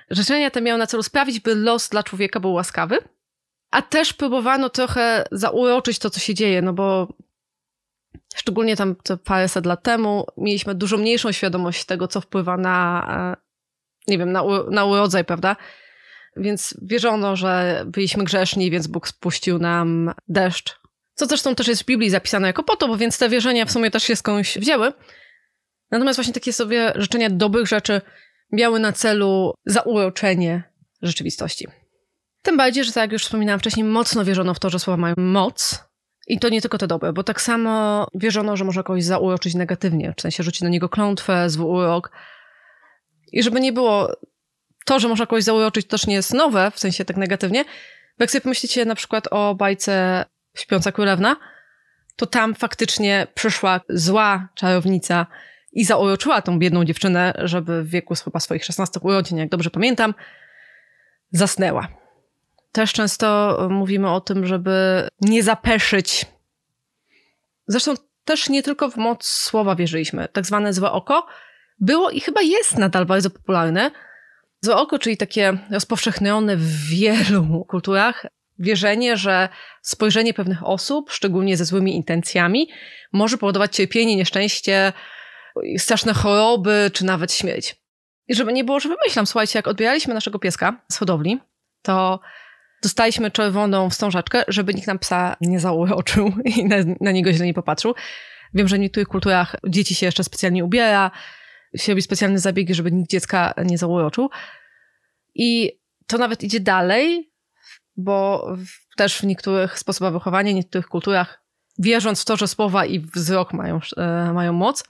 Życzenia 0.09 0.51
te 0.51 0.61
miały 0.61 0.79
na 0.79 0.87
celu 0.87 1.03
sprawić, 1.03 1.39
by 1.39 1.55
los 1.55 1.89
dla 1.89 2.03
człowieka 2.03 2.39
był 2.39 2.53
łaskawy, 2.53 2.97
a 3.71 3.81
też 3.81 4.13
próbowano 4.13 4.69
trochę 4.69 5.25
zauroczyć 5.31 5.99
to, 5.99 6.09
co 6.09 6.19
się 6.19 6.33
dzieje, 6.33 6.61
no 6.61 6.73
bo 6.73 7.07
szczególnie 8.35 8.75
tam 8.75 8.95
te 8.95 9.17
paręset 9.17 9.65
lat 9.65 9.83
temu 9.83 10.25
mieliśmy 10.37 10.75
dużo 10.75 10.97
mniejszą 10.97 11.31
świadomość 11.31 11.85
tego, 11.85 12.07
co 12.07 12.21
wpływa 12.21 12.57
na, 12.57 13.07
e, 13.37 14.11
nie 14.11 14.17
wiem, 14.17 14.31
na, 14.31 14.43
na 14.71 14.85
urodzaj, 14.85 15.25
prawda? 15.25 15.55
Więc 16.35 16.77
wierzono, 16.81 17.35
że 17.35 17.83
byliśmy 17.87 18.23
grzeszni, 18.23 18.71
więc 18.71 18.87
Bóg 18.87 19.07
spuścił 19.07 19.59
nam 19.59 20.13
deszcz 20.27 20.79
co 21.19 21.25
zresztą 21.25 21.55
też 21.55 21.67
jest 21.67 21.83
w 21.83 21.85
Biblii 21.85 22.09
zapisane 22.09 22.47
jako 22.47 22.63
potop, 22.63 22.97
więc 22.97 23.17
te 23.17 23.29
wierzenia 23.29 23.65
w 23.65 23.71
sumie 23.71 23.91
też 23.91 24.03
się 24.03 24.15
skądś 24.15 24.57
wzięły. 24.57 24.93
Natomiast 25.91 26.17
właśnie 26.17 26.33
takie 26.33 26.53
sobie 26.53 26.93
życzenia 26.95 27.29
dobrych 27.29 27.67
rzeczy 27.67 28.01
miały 28.51 28.79
na 28.79 28.91
celu 28.91 29.53
zauroczenie 29.65 30.63
rzeczywistości. 31.01 31.67
Tym 32.41 32.57
bardziej, 32.57 32.83
że 32.83 32.91
tak 32.91 33.01
jak 33.01 33.11
już 33.11 33.23
wspominałam 33.23 33.59
wcześniej, 33.59 33.83
mocno 33.83 34.25
wierzono 34.25 34.53
w 34.53 34.59
to, 34.59 34.69
że 34.69 34.79
słowa 34.79 34.97
mają 34.97 35.15
moc. 35.17 35.88
I 36.29 36.39
to 36.39 36.49
nie 36.49 36.61
tylko 36.61 36.77
te 36.77 36.87
dobre, 36.87 37.13
bo 37.13 37.23
tak 37.23 37.41
samo 37.41 38.07
wierzono, 38.13 38.57
że 38.57 38.65
może 38.65 38.83
kogoś 38.83 39.03
zauroczyć 39.03 39.55
negatywnie, 39.55 40.13
w 40.17 40.21
sensie 40.21 40.43
rzucić 40.43 40.61
na 40.61 40.69
niego 40.69 40.89
klątwę, 40.89 41.49
zły 41.49 41.65
urok. 41.65 42.11
I 43.31 43.43
żeby 43.43 43.59
nie 43.59 43.73
było, 43.73 44.15
to, 44.85 44.99
że 44.99 45.07
można 45.07 45.25
kogoś 45.25 45.43
zauroczyć, 45.43 45.87
też 45.87 46.07
nie 46.07 46.15
jest 46.15 46.33
nowe, 46.33 46.71
w 46.71 46.79
sensie 46.79 47.05
tak 47.05 47.17
negatywnie. 47.17 47.63
Bo 48.17 48.23
jak 48.23 48.31
sobie 48.31 48.41
pomyślicie 48.41 48.85
na 48.85 48.95
przykład 48.95 49.27
o 49.31 49.55
bajce 49.55 50.25
Śpiąca 50.57 50.91
Królewna, 50.91 51.35
to 52.15 52.25
tam 52.25 52.55
faktycznie 52.55 53.27
przyszła 53.33 53.81
zła 53.89 54.49
czarownica 54.55 55.25
i 55.73 55.85
zaoroczyła 55.85 56.41
tą 56.41 56.59
biedną 56.59 56.85
dziewczynę, 56.85 57.33
żeby 57.37 57.83
w 57.83 57.89
wieku 57.89 58.13
chyba 58.23 58.39
swoich 58.39 58.65
16 58.65 58.99
urodzin, 59.03 59.37
jak 59.37 59.49
dobrze 59.49 59.69
pamiętam, 59.69 60.13
zasnęła. 61.31 61.98
Też 62.71 62.93
często 62.93 63.57
mówimy 63.69 64.11
o 64.11 64.21
tym, 64.21 64.45
żeby 64.45 65.07
nie 65.21 65.43
zapeszyć. 65.43 66.25
Zresztą 67.67 67.93
też 68.25 68.49
nie 68.49 68.63
tylko 68.63 68.89
w 68.89 68.97
moc 68.97 69.25
słowa 69.25 69.75
wierzyliśmy. 69.75 70.27
Tak 70.27 70.45
zwane 70.45 70.73
złe 70.73 70.91
oko 70.91 71.27
było 71.79 72.09
i 72.09 72.21
chyba 72.21 72.41
jest 72.41 72.77
nadal 72.77 73.05
bardzo 73.05 73.29
popularne. 73.29 73.91
Złe 74.61 74.75
oko, 74.75 74.99
czyli 74.99 75.17
takie 75.17 75.57
rozpowszechnione 75.71 76.57
w 76.57 76.87
wielu 76.89 77.65
kulturach, 77.69 78.25
wierzenie, 78.59 79.17
że 79.17 79.49
spojrzenie 79.81 80.33
pewnych 80.33 80.67
osób, 80.67 81.11
szczególnie 81.11 81.57
ze 81.57 81.65
złymi 81.65 81.95
intencjami, 81.95 82.69
może 83.13 83.37
powodować 83.37 83.75
cierpienie, 83.75 84.15
nieszczęście, 84.15 84.93
straszne 85.77 86.13
choroby, 86.13 86.91
czy 86.93 87.05
nawet 87.05 87.33
śmierć. 87.33 87.75
I 88.27 88.35
żeby 88.35 88.53
nie 88.53 88.63
było, 88.63 88.79
że 88.79 88.89
wymyślam, 88.89 89.25
słuchajcie, 89.25 89.59
jak 89.59 89.67
odbieraliśmy 89.67 90.13
naszego 90.13 90.39
pieska 90.39 90.81
z 90.91 90.97
hodowli, 90.97 91.39
to 91.81 92.19
dostaliśmy 92.83 93.31
czerwoną 93.31 93.89
wstążaczkę, 93.89 94.43
żeby 94.47 94.73
nikt 94.73 94.87
nam 94.87 94.99
psa 94.99 95.35
nie 95.41 95.59
zauroczył 95.59 96.33
i 96.45 96.65
na, 96.65 96.75
na 97.01 97.11
niego 97.11 97.33
źle 97.33 97.45
nie 97.45 97.53
popatrzył. 97.53 97.95
Wiem, 98.53 98.67
że 98.67 98.75
w 98.75 98.79
niektórych 98.79 99.07
kulturach 99.07 99.55
dzieci 99.67 99.95
się 99.95 100.05
jeszcze 100.05 100.23
specjalnie 100.23 100.65
ubiera, 100.65 101.11
się 101.75 101.91
robi 101.91 102.01
specjalne 102.01 102.39
zabiegi, 102.39 102.73
żeby 102.73 102.91
nikt 102.91 103.11
dziecka 103.11 103.53
nie 103.65 103.77
zauroczył. 103.77 104.29
I 105.35 105.79
to 106.07 106.17
nawet 106.17 106.43
idzie 106.43 106.59
dalej, 106.59 107.31
bo 107.97 108.47
w, 108.57 108.95
też 108.95 109.17
w 109.17 109.23
niektórych 109.23 109.79
sposobach 109.79 110.13
wychowania, 110.13 110.51
w 110.51 110.55
niektórych 110.55 110.87
kulturach, 110.87 111.43
wierząc 111.79 112.21
w 112.21 112.25
to, 112.25 112.37
że 112.37 112.47
słowa 112.47 112.85
i 112.85 112.99
wzrok 112.99 113.53
mają, 113.53 113.79
e, 113.97 114.33
mają 114.33 114.53
moc, 114.53 114.83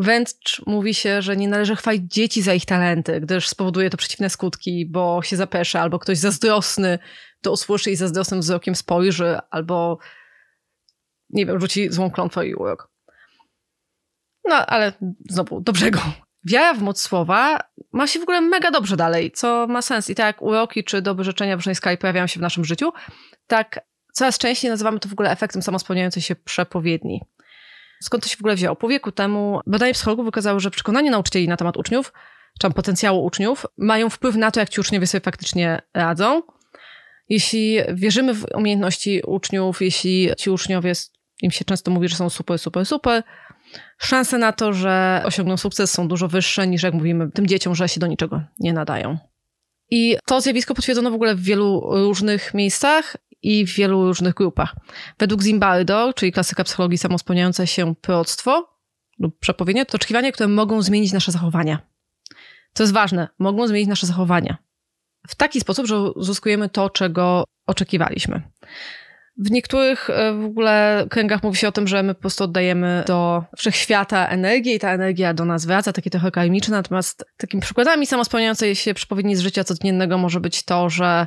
wręcz 0.00 0.62
mówi 0.66 0.94
się, 0.94 1.22
że 1.22 1.36
nie 1.36 1.48
należy 1.48 1.76
chwalić 1.76 2.12
dzieci 2.12 2.42
za 2.42 2.54
ich 2.54 2.64
talenty, 2.64 3.20
gdyż 3.20 3.48
spowoduje 3.48 3.90
to 3.90 3.96
przeciwne 3.96 4.30
skutki, 4.30 4.86
bo 4.86 5.22
się 5.22 5.36
zapesze, 5.36 5.80
albo 5.80 5.98
ktoś 5.98 6.18
zazdrosny 6.18 6.98
to 7.40 7.52
usłyszy 7.52 7.90
i 7.90 7.96
zazdrosnym 7.96 8.40
wzrokiem 8.40 8.74
spojrzy, 8.74 9.38
albo 9.50 9.98
nie 11.30 11.46
wiem, 11.46 11.60
rzuci 11.60 11.92
złą 11.92 12.10
klątwę 12.10 12.46
i 12.46 12.54
urok. 12.54 12.90
No, 14.44 14.66
ale 14.66 14.92
znowu, 15.28 15.60
do 15.60 15.72
brzegu 15.72 16.00
wiara 16.44 16.74
w 16.74 16.82
moc 16.82 17.00
słowa 17.00 17.60
ma 17.92 18.06
się 18.06 18.18
w 18.18 18.22
ogóle 18.22 18.40
mega 18.40 18.70
dobrze 18.70 18.96
dalej, 18.96 19.32
co 19.32 19.66
ma 19.66 19.82
sens. 19.82 20.10
I 20.10 20.14
tak 20.14 20.26
jak 20.26 20.42
uroki 20.42 20.84
czy 20.84 21.02
dobre 21.02 21.24
życzenia 21.24 21.58
skali 21.74 21.98
pojawiają 21.98 22.26
się 22.26 22.38
w 22.38 22.42
naszym 22.42 22.64
życiu, 22.64 22.92
tak 23.46 23.80
coraz 24.12 24.38
częściej 24.38 24.70
nazywamy 24.70 25.00
to 25.00 25.08
w 25.08 25.12
ogóle 25.12 25.30
efektem 25.30 25.62
samospełniającej 25.62 26.22
się 26.22 26.36
przepowiedni. 26.36 27.20
Skąd 28.02 28.22
to 28.24 28.28
się 28.28 28.36
w 28.36 28.40
ogóle 28.40 28.54
wzięło? 28.54 28.76
Po 28.76 28.88
wieku 28.88 29.12
temu 29.12 29.60
badania 29.66 29.92
psychologów 29.92 30.24
wykazały, 30.24 30.60
że 30.60 30.70
przekonanie 30.70 31.10
nauczycieli 31.10 31.48
na 31.48 31.56
temat 31.56 31.76
uczniów, 31.76 32.12
czy 32.54 32.58
tam 32.58 32.72
potencjału 32.72 33.24
uczniów, 33.24 33.66
mają 33.78 34.10
wpływ 34.10 34.36
na 34.36 34.50
to, 34.50 34.60
jak 34.60 34.68
ci 34.68 34.80
uczniowie 34.80 35.06
sobie 35.06 35.22
faktycznie 35.22 35.82
radzą. 35.94 36.42
Jeśli 37.28 37.78
wierzymy 37.94 38.34
w 38.34 38.46
umiejętności 38.54 39.22
uczniów, 39.26 39.82
jeśli 39.82 40.30
ci 40.38 40.50
uczniowie, 40.50 40.92
im 41.42 41.50
się 41.50 41.64
często 41.64 41.90
mówi, 41.90 42.08
że 42.08 42.16
są 42.16 42.30
super, 42.30 42.58
super, 42.58 42.86
super, 42.86 43.22
szanse 43.98 44.38
na 44.38 44.52
to, 44.52 44.72
że 44.72 45.22
osiągną 45.24 45.56
sukces 45.56 45.90
są 45.90 46.08
dużo 46.08 46.28
wyższe 46.28 46.66
niż 46.66 46.82
jak 46.82 46.94
mówimy 46.94 47.30
tym 47.30 47.46
dzieciom, 47.46 47.74
że 47.74 47.88
się 47.88 48.00
do 48.00 48.06
niczego 48.06 48.42
nie 48.58 48.72
nadają. 48.72 49.18
I 49.90 50.16
to 50.26 50.40
zjawisko 50.40 50.74
potwierdzono 50.74 51.10
w 51.10 51.14
ogóle 51.14 51.34
w 51.34 51.42
wielu 51.42 51.82
różnych 51.90 52.54
miejscach 52.54 53.16
i 53.42 53.66
w 53.66 53.74
wielu 53.74 54.06
różnych 54.06 54.34
grupach. 54.34 54.74
Według 55.18 55.42
Zimbardo, 55.42 56.12
czyli 56.12 56.32
klasyka 56.32 56.64
psychologii 56.64 56.98
samospełniające 56.98 57.66
się 57.66 57.94
proroctwo 57.94 58.80
lub 59.18 59.38
przepowiednie, 59.38 59.86
to 59.86 59.96
oczekiwania, 59.96 60.32
które 60.32 60.48
mogą 60.48 60.82
zmienić 60.82 61.12
nasze 61.12 61.32
zachowania. 61.32 61.78
To 62.72 62.82
jest 62.82 62.92
ważne, 62.92 63.28
mogą 63.38 63.66
zmienić 63.66 63.88
nasze 63.88 64.06
zachowania. 64.06 64.56
W 65.28 65.34
taki 65.34 65.60
sposób, 65.60 65.86
że 65.86 66.00
uzyskujemy 66.00 66.68
to, 66.68 66.90
czego 66.90 67.44
oczekiwaliśmy. 67.66 68.42
W 69.36 69.50
niektórych 69.50 70.10
e, 70.10 70.32
w 70.32 70.44
ogóle 70.44 71.06
kręgach 71.10 71.42
mówi 71.42 71.56
się 71.56 71.68
o 71.68 71.72
tym, 71.72 71.88
że 71.88 72.02
my 72.02 72.14
po 72.14 72.20
prostu 72.20 72.44
oddajemy 72.44 73.04
do 73.06 73.44
wszechświata 73.56 74.28
energię 74.28 74.74
i 74.74 74.78
ta 74.78 74.92
energia 74.92 75.34
do 75.34 75.44
nas 75.44 75.66
wraca, 75.66 75.92
takie 75.92 76.10
trochę 76.10 76.30
karmiczne. 76.30 76.76
Natomiast 76.76 77.24
takimi 77.36 77.62
przykładami 77.62 78.06
samospełniającej 78.06 78.76
się 78.76 78.94
przepowiedni 78.94 79.36
z 79.36 79.40
życia 79.40 79.64
codziennego 79.64 80.18
może 80.18 80.40
być 80.40 80.62
to, 80.62 80.90
że 80.90 81.26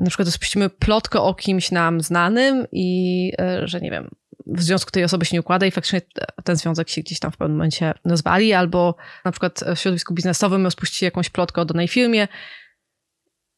na 0.00 0.06
przykład 0.06 0.28
rozpuścimy 0.28 0.70
plotkę 0.70 1.20
o 1.20 1.34
kimś 1.34 1.70
nam 1.70 2.00
znanym 2.00 2.66
i 2.72 3.32
e, 3.40 3.68
że 3.68 3.80
nie 3.80 3.90
wiem, 3.90 4.10
w 4.46 4.62
związku 4.62 4.90
tej 4.90 5.04
osoby 5.04 5.24
się 5.24 5.36
nie 5.36 5.40
układa 5.40 5.66
i 5.66 5.70
faktycznie 5.70 6.00
ten 6.44 6.56
związek 6.56 6.88
się 6.88 7.00
gdzieś 7.00 7.18
tam 7.18 7.32
w 7.32 7.36
pewnym 7.36 7.56
momencie 7.56 7.94
rozwali, 8.04 8.52
albo 8.52 8.94
na 9.24 9.30
przykład 9.30 9.60
w 9.76 9.78
środowisku 9.78 10.14
biznesowym 10.14 10.64
rozpuści 10.64 11.04
jakąś 11.04 11.30
plotkę 11.30 11.60
o 11.60 11.64
danej 11.64 11.88
firmie 11.88 12.28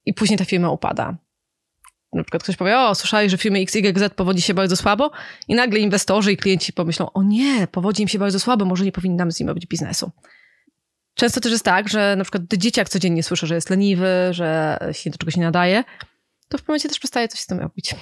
i 0.06 0.14
później 0.14 0.38
ta 0.38 0.44
firma 0.44 0.70
upada. 0.70 1.16
Na 2.12 2.22
przykład 2.22 2.42
ktoś 2.42 2.56
powie, 2.56 2.78
o, 2.78 2.94
słyszałeś, 2.94 3.30
że 3.30 3.38
firmy 3.38 3.58
XYZ 3.58 4.14
powodzi 4.16 4.42
się 4.42 4.54
bardzo 4.54 4.76
słabo? 4.76 5.10
I 5.48 5.54
nagle 5.54 5.78
inwestorzy 5.78 6.32
i 6.32 6.36
klienci 6.36 6.72
pomyślą, 6.72 7.12
o 7.12 7.22
nie, 7.22 7.66
powodzi 7.66 8.02
im 8.02 8.08
się 8.08 8.18
bardzo 8.18 8.40
słabo, 8.40 8.64
może 8.64 8.84
nie 8.84 8.92
powinnam 8.92 9.32
z 9.32 9.40
nim 9.40 9.48
robić 9.48 9.66
biznesu. 9.66 10.10
Często 11.14 11.40
też 11.40 11.52
jest 11.52 11.64
tak, 11.64 11.88
że 11.88 12.14
na 12.16 12.24
przykład 12.24 12.42
dzieciak 12.56 12.88
codziennie 12.88 13.22
słyszy, 13.22 13.46
że 13.46 13.54
jest 13.54 13.70
leniwy, 13.70 14.08
że 14.30 14.78
się 14.92 15.10
do 15.10 15.18
czegoś 15.18 15.36
nie 15.36 15.42
nadaje, 15.42 15.84
to 16.52 16.58
w 16.58 16.68
momencie 16.68 16.88
też 16.88 16.98
przestaje 16.98 17.28
coś 17.28 17.40
z 17.40 17.46
tym 17.46 17.60
robić. 17.60 17.94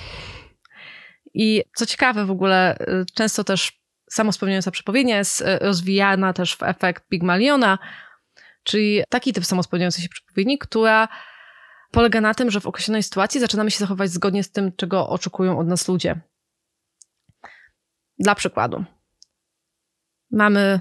I 1.35 1.65
co 1.77 1.87
ciekawe 1.87 2.25
w 2.25 2.31
ogóle, 2.31 2.79
y, 2.81 3.05
często 3.15 3.45
też 3.45 3.81
samo 4.11 4.33
spełniająca 4.33 4.71
przepowiednia 4.71 5.19
jest 5.19 5.41
y, 5.41 5.59
rozwijana 5.59 6.33
też 6.33 6.57
w 6.57 6.63
efekt 6.63 7.09
Pygmaliona, 7.09 7.79
czyli 8.63 9.03
taki 9.09 9.33
typ 9.33 9.45
samospełniającej 9.45 10.03
się 10.03 10.09
przepowiedni, 10.09 10.59
która 10.59 11.09
polega 11.91 12.21
na 12.21 12.35
tym, 12.35 12.51
że 12.51 12.61
w 12.61 12.67
określonej 12.67 13.03
sytuacji 13.03 13.41
zaczynamy 13.41 13.71
się 13.71 13.79
zachować 13.79 14.11
zgodnie 14.11 14.45
z 14.45 14.51
tym, 14.51 14.73
czego 14.77 15.09
oczekują 15.09 15.59
od 15.59 15.67
nas 15.67 15.89
ludzie. 15.89 16.21
Dla 18.19 18.35
przykładu. 18.35 18.85
Mamy 20.31 20.81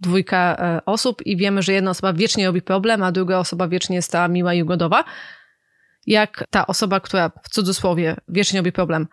dwójkę 0.00 0.36
e, 0.36 0.84
osób 0.84 1.26
i 1.26 1.36
wiemy, 1.36 1.62
że 1.62 1.72
jedna 1.72 1.90
osoba 1.90 2.12
wiecznie 2.12 2.46
robi 2.46 2.62
problem, 2.62 3.02
a 3.02 3.12
druga 3.12 3.38
osoba 3.38 3.68
wiecznie 3.68 3.96
jest 3.96 4.12
ta 4.12 4.28
miła 4.28 4.54
i 4.54 4.62
ugodowa. 4.62 5.04
Jak 6.06 6.44
ta 6.50 6.66
osoba, 6.66 7.00
która 7.00 7.30
w 7.42 7.48
cudzysłowie 7.48 8.16
wiecznie 8.28 8.60
robi 8.60 8.72
problem, 8.72 9.08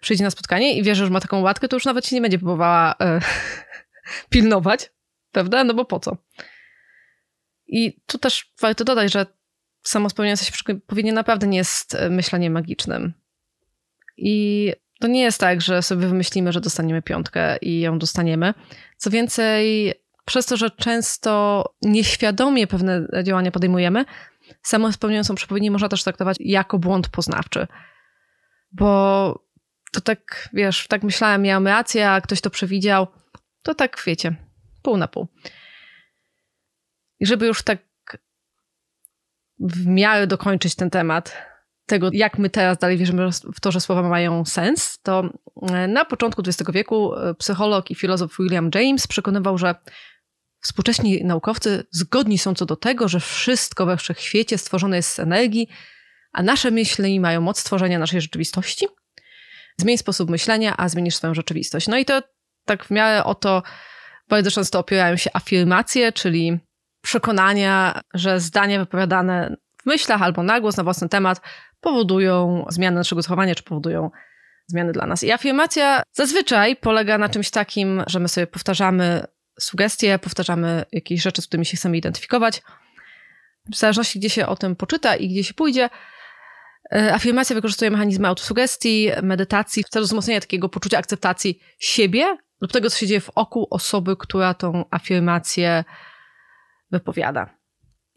przyjdzie 0.00 0.24
na 0.24 0.30
spotkanie 0.30 0.78
i 0.78 0.82
wie, 0.82 0.94
że 0.94 1.10
ma 1.10 1.20
taką 1.20 1.40
łatkę, 1.40 1.68
to 1.68 1.76
już 1.76 1.84
nawet 1.84 2.06
się 2.06 2.16
nie 2.16 2.22
będzie 2.22 2.38
próbowała 2.38 2.94
e, 3.00 3.20
pilnować, 4.30 4.90
prawda? 5.32 5.64
No 5.64 5.74
bo 5.74 5.84
po 5.84 6.00
co? 6.00 6.16
I 7.66 8.00
tu 8.06 8.18
też 8.18 8.52
warto 8.60 8.84
dodać, 8.84 9.12
że 9.12 9.26
samo 9.82 10.10
spełniające 10.10 10.44
się 10.44 10.52
przepowiednie 10.52 11.12
naprawdę 11.12 11.46
nie 11.46 11.58
jest 11.58 11.94
e, 11.94 12.10
myśleniem 12.10 12.52
magicznym. 12.52 13.12
I 14.16 14.72
to 15.00 15.08
nie 15.08 15.22
jest 15.22 15.40
tak, 15.40 15.60
że 15.60 15.82
sobie 15.82 16.06
wymyślimy, 16.06 16.52
że 16.52 16.60
dostaniemy 16.60 17.02
piątkę 17.02 17.56
i 17.56 17.80
ją 17.80 17.98
dostaniemy. 17.98 18.54
Co 18.96 19.10
więcej, 19.10 19.94
przez 20.24 20.46
to, 20.46 20.56
że 20.56 20.70
często 20.70 21.64
nieświadomie 21.82 22.66
pewne 22.66 23.06
działania 23.22 23.50
podejmujemy, 23.50 24.04
samo 24.62 24.92
spełniającą 24.92 25.34
przepowiednię 25.34 25.70
można 25.70 25.88
też 25.88 26.04
traktować 26.04 26.36
jako 26.40 26.78
błąd 26.78 27.08
poznawczy. 27.08 27.66
Bo 28.72 29.50
to 29.92 30.00
tak, 30.00 30.48
wiesz, 30.52 30.86
tak 30.86 31.02
myślałem, 31.02 31.42
miałem 31.42 31.66
rację, 31.66 32.10
a 32.10 32.20
ktoś 32.20 32.40
to 32.40 32.50
przewidział, 32.50 33.06
to 33.62 33.74
tak, 33.74 34.02
wiecie, 34.06 34.34
pół 34.82 34.96
na 34.96 35.08
pół. 35.08 35.28
I 37.20 37.26
żeby 37.26 37.46
już 37.46 37.62
tak 37.62 37.78
w 39.60 39.86
miarę 39.86 40.26
dokończyć 40.26 40.74
ten 40.74 40.90
temat 40.90 41.50
tego, 41.86 42.10
jak 42.12 42.38
my 42.38 42.50
teraz 42.50 42.78
dalej 42.78 42.98
wierzymy 42.98 43.28
w 43.54 43.60
to, 43.60 43.72
że 43.72 43.80
słowa 43.80 44.02
mają 44.02 44.44
sens, 44.44 44.98
to 45.02 45.30
e, 45.62 45.88
na 45.88 46.04
początku 46.04 46.42
XX 46.46 46.70
wieku 46.72 47.14
e, 47.14 47.34
psycholog 47.34 47.90
i 47.90 47.94
filozof 47.94 48.36
William 48.38 48.70
James 48.74 49.06
przekonywał, 49.06 49.58
że 49.58 49.74
współcześni 50.60 51.24
naukowcy 51.24 51.84
zgodni 51.90 52.38
są 52.38 52.54
co 52.54 52.66
do 52.66 52.76
tego, 52.76 53.08
że 53.08 53.20
wszystko 53.20 53.86
we 53.86 53.96
wszechświecie 53.96 54.58
stworzone 54.58 54.96
jest 54.96 55.14
z 55.14 55.18
energii, 55.18 55.68
a 56.32 56.42
nasze 56.42 56.70
myśli 56.70 57.20
mają 57.20 57.40
moc 57.40 57.58
stworzenia 57.58 57.98
naszej 57.98 58.20
rzeczywistości. 58.20 58.86
Zmień 59.76 59.98
sposób 59.98 60.30
myślenia, 60.30 60.74
a 60.76 60.88
zmienisz 60.88 61.16
swoją 61.16 61.34
rzeczywistość. 61.34 61.88
No 61.88 61.98
i 61.98 62.04
to 62.04 62.22
tak 62.64 62.84
w 62.84 62.90
miarę 62.90 63.24
o 63.24 63.34
to 63.34 63.62
bardzo 64.28 64.50
często 64.50 64.78
opierają 64.78 65.16
się 65.16 65.30
afirmacje, 65.32 66.12
czyli 66.12 66.58
przekonania, 67.02 68.00
że 68.14 68.40
zdania 68.40 68.78
wypowiadane 68.78 69.56
w 69.82 69.86
myślach 69.86 70.22
albo 70.22 70.42
na 70.42 70.60
głos 70.60 70.76
na 70.76 70.84
własny 70.84 71.08
temat 71.08 71.40
powodują 71.80 72.64
zmianę 72.68 72.96
naszego 72.96 73.22
zachowania, 73.22 73.54
czy 73.54 73.62
powodują 73.62 74.10
zmiany 74.66 74.92
dla 74.92 75.06
nas. 75.06 75.22
I 75.22 75.32
afirmacja 75.32 76.02
zazwyczaj 76.12 76.76
polega 76.76 77.18
na 77.18 77.28
czymś 77.28 77.50
takim, 77.50 78.02
że 78.06 78.20
my 78.20 78.28
sobie 78.28 78.46
powtarzamy 78.46 79.24
sugestie, 79.60 80.18
powtarzamy 80.18 80.84
jakieś 80.92 81.22
rzeczy, 81.22 81.42
z 81.42 81.46
którymi 81.46 81.66
się 81.66 81.76
chcemy 81.76 81.96
identyfikować. 81.96 82.62
W 83.72 83.76
zależności, 83.76 84.18
gdzie 84.18 84.30
się 84.30 84.46
o 84.46 84.56
tym 84.56 84.76
poczyta 84.76 85.16
i 85.16 85.28
gdzie 85.28 85.44
się 85.44 85.54
pójdzie, 85.54 85.90
e, 86.92 87.14
afirmacja 87.14 87.54
wykorzystuje 87.54 87.90
mechanizmy 87.90 88.28
autosugestii, 88.28 89.10
medytacji 89.22 89.84
w 89.84 89.88
celu 89.88 90.06
wzmocnienia 90.06 90.40
takiego 90.40 90.68
poczucia 90.68 90.98
akceptacji 90.98 91.60
siebie 91.78 92.36
lub 92.60 92.72
tego, 92.72 92.90
co 92.90 92.98
się 92.98 93.06
dzieje 93.06 93.20
w 93.20 93.30
oku 93.34 93.66
osoby, 93.70 94.16
która 94.16 94.54
tą 94.54 94.84
afirmację 94.90 95.84
wypowiada. 96.90 97.54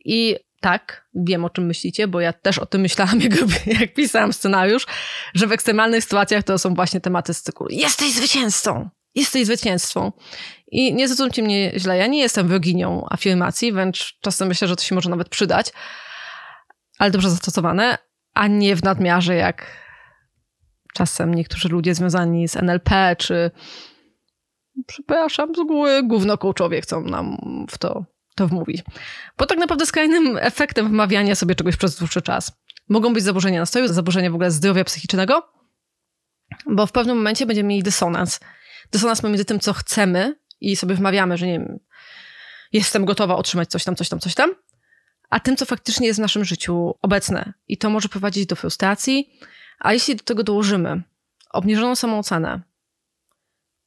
I 0.05 0.35
tak, 0.63 1.07
wiem 1.15 1.45
o 1.45 1.49
czym 1.49 1.65
myślicie, 1.65 2.07
bo 2.07 2.21
ja 2.21 2.33
też 2.33 2.59
o 2.59 2.65
tym 2.65 2.81
myślałam, 2.81 3.21
jak, 3.21 3.33
jak 3.79 3.93
pisałam 3.93 4.33
scenariusz, 4.33 4.85
że 5.33 5.47
w 5.47 5.51
ekstremalnych 5.51 6.03
sytuacjach 6.03 6.43
to 6.43 6.57
są 6.57 6.73
właśnie 6.73 7.01
tematy 7.01 7.33
z 7.33 7.41
cyklu 7.41 7.67
jesteś 7.69 8.11
zwycięzcą, 8.11 8.89
jesteś 9.15 9.45
zwycięstwą. 9.45 10.11
I 10.71 10.93
nie 10.93 11.07
zrozumcie 11.07 11.43
mnie 11.43 11.71
źle, 11.77 11.97
ja 11.97 12.07
nie 12.07 12.19
jestem 12.19 12.47
wroginią 12.47 13.05
afirmacji, 13.09 13.71
wręcz 13.71 14.17
czasem 14.21 14.47
myślę, 14.47 14.67
że 14.67 14.75
to 14.75 14.83
się 14.83 14.95
może 14.95 15.09
nawet 15.09 15.29
przydać, 15.29 15.71
ale 16.99 17.11
dobrze 17.11 17.29
zastosowane, 17.29 17.97
a 18.33 18.47
nie 18.47 18.75
w 18.75 18.83
nadmiarze 18.83 19.35
jak 19.35 19.83
czasem 20.93 21.33
niektórzy 21.33 21.69
ludzie 21.69 21.95
związani 21.95 22.47
z 22.47 22.55
NLP, 22.55 23.15
czy 23.17 23.51
przepraszam, 24.87 25.55
z 25.55 25.67
góry 25.67 26.03
gówno 26.03 26.37
coachowie 26.37 26.81
chcą 26.81 27.01
nam 27.01 27.37
w 27.69 27.77
to 27.77 28.05
to 28.35 28.47
wmówić. 28.47 28.83
Bo 29.37 29.45
tak 29.45 29.57
naprawdę 29.57 29.85
skrajnym 29.85 30.37
efektem 30.37 30.87
wmawiania 30.87 31.35
sobie 31.35 31.55
czegoś 31.55 31.77
przez 31.77 31.99
dłuższy 31.99 32.21
czas 32.21 32.51
mogą 32.89 33.13
być 33.13 33.23
zaburzenia 33.23 33.59
nastroju, 33.59 33.87
zaburzenia 33.87 34.31
w 34.31 34.33
ogóle 34.33 34.51
zdrowia 34.51 34.83
psychicznego, 34.83 35.49
bo 36.65 36.87
w 36.87 36.91
pewnym 36.91 37.17
momencie 37.17 37.45
będziemy 37.45 37.69
mieli 37.69 37.83
dysonans. 37.83 38.39
Dysonans 38.91 39.21
pomiędzy 39.21 39.45
tym, 39.45 39.59
co 39.59 39.73
chcemy 39.73 40.35
i 40.61 40.75
sobie 40.75 40.95
wmawiamy, 40.95 41.37
że 41.37 41.47
nie 41.47 41.53
wiem, 41.53 41.79
jestem 42.73 43.05
gotowa 43.05 43.35
otrzymać 43.35 43.69
coś 43.69 43.83
tam, 43.83 43.95
coś 43.95 44.09
tam, 44.09 44.19
coś 44.19 44.35
tam, 44.35 44.55
a 45.29 45.39
tym, 45.39 45.57
co 45.57 45.65
faktycznie 45.65 46.07
jest 46.07 46.19
w 46.19 46.21
naszym 46.21 46.45
życiu 46.45 46.95
obecne. 47.01 47.53
I 47.67 47.77
to 47.77 47.89
może 47.89 48.09
prowadzić 48.09 48.45
do 48.45 48.55
frustracji, 48.55 49.39
a 49.79 49.93
jeśli 49.93 50.15
do 50.15 50.23
tego 50.23 50.43
dołożymy 50.43 51.01
obniżoną 51.49 51.95
samoocenę, 51.95 52.61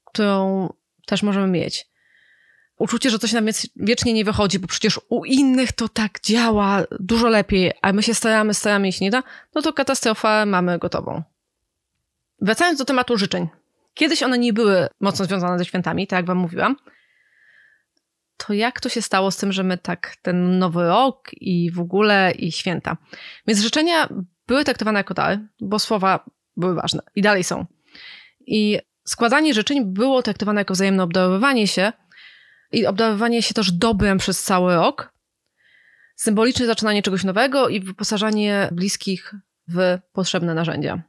którą 0.04 0.68
też 1.06 1.22
możemy 1.22 1.46
mieć, 1.46 1.86
uczucie, 2.78 3.10
że 3.10 3.18
coś 3.18 3.32
nam 3.32 3.46
wiecznie 3.76 4.12
nie 4.12 4.24
wychodzi, 4.24 4.58
bo 4.58 4.68
przecież 4.68 5.00
u 5.08 5.24
innych 5.24 5.72
to 5.72 5.88
tak 5.88 6.20
działa 6.20 6.84
dużo 7.00 7.28
lepiej, 7.28 7.72
a 7.82 7.92
my 7.92 8.02
się 8.02 8.14
staramy, 8.14 8.54
staramy 8.54 8.88
i 8.88 8.92
się 8.92 9.04
nie 9.04 9.10
da, 9.10 9.22
no 9.54 9.62
to 9.62 9.72
katastrofę 9.72 10.46
mamy 10.46 10.78
gotową. 10.78 11.22
Wracając 12.40 12.78
do 12.78 12.84
tematu 12.84 13.18
życzeń. 13.18 13.48
Kiedyś 13.96 14.22
one 14.22 14.38
nie 14.38 14.52
były 14.52 14.88
mocno 15.00 15.24
związane 15.24 15.58
ze 15.58 15.64
świętami, 15.64 16.06
tak 16.06 16.16
jak 16.16 16.26
wam 16.26 16.38
mówiłam. 16.38 16.76
To 18.36 18.52
jak 18.52 18.80
to 18.80 18.88
się 18.88 19.02
stało 19.02 19.30
z 19.30 19.36
tym, 19.36 19.52
że 19.52 19.62
my 19.62 19.78
tak 19.78 20.16
ten 20.22 20.58
nowy 20.58 20.88
rok 20.88 21.30
i 21.32 21.70
w 21.70 21.80
ogóle 21.80 22.32
i 22.32 22.52
święta. 22.52 22.96
Więc 23.46 23.60
życzenia 23.60 24.08
były 24.46 24.64
traktowane 24.64 25.00
jako 25.00 25.14
dary, 25.14 25.48
bo 25.60 25.78
słowa 25.78 26.24
były 26.56 26.74
ważne 26.74 27.02
i 27.14 27.22
dalej 27.22 27.44
są. 27.44 27.66
I 28.46 28.78
składanie 29.04 29.54
życzeń 29.54 29.84
było 29.84 30.22
traktowane 30.22 30.60
jako 30.60 30.74
wzajemne 30.74 31.02
obdarowywanie 31.02 31.66
się, 31.66 31.92
i 32.72 32.86
obdarowanie 32.86 33.42
się 33.42 33.54
też 33.54 33.72
dobrem 33.72 34.18
przez 34.18 34.42
cały 34.42 34.74
rok, 34.74 35.12
symboliczne 36.16 36.66
zaczynanie 36.66 37.02
czegoś 37.02 37.24
nowego 37.24 37.68
i 37.68 37.80
wyposażanie 37.80 38.68
bliskich 38.72 39.34
w 39.68 39.98
potrzebne 40.12 40.54
narzędzia. 40.54 41.02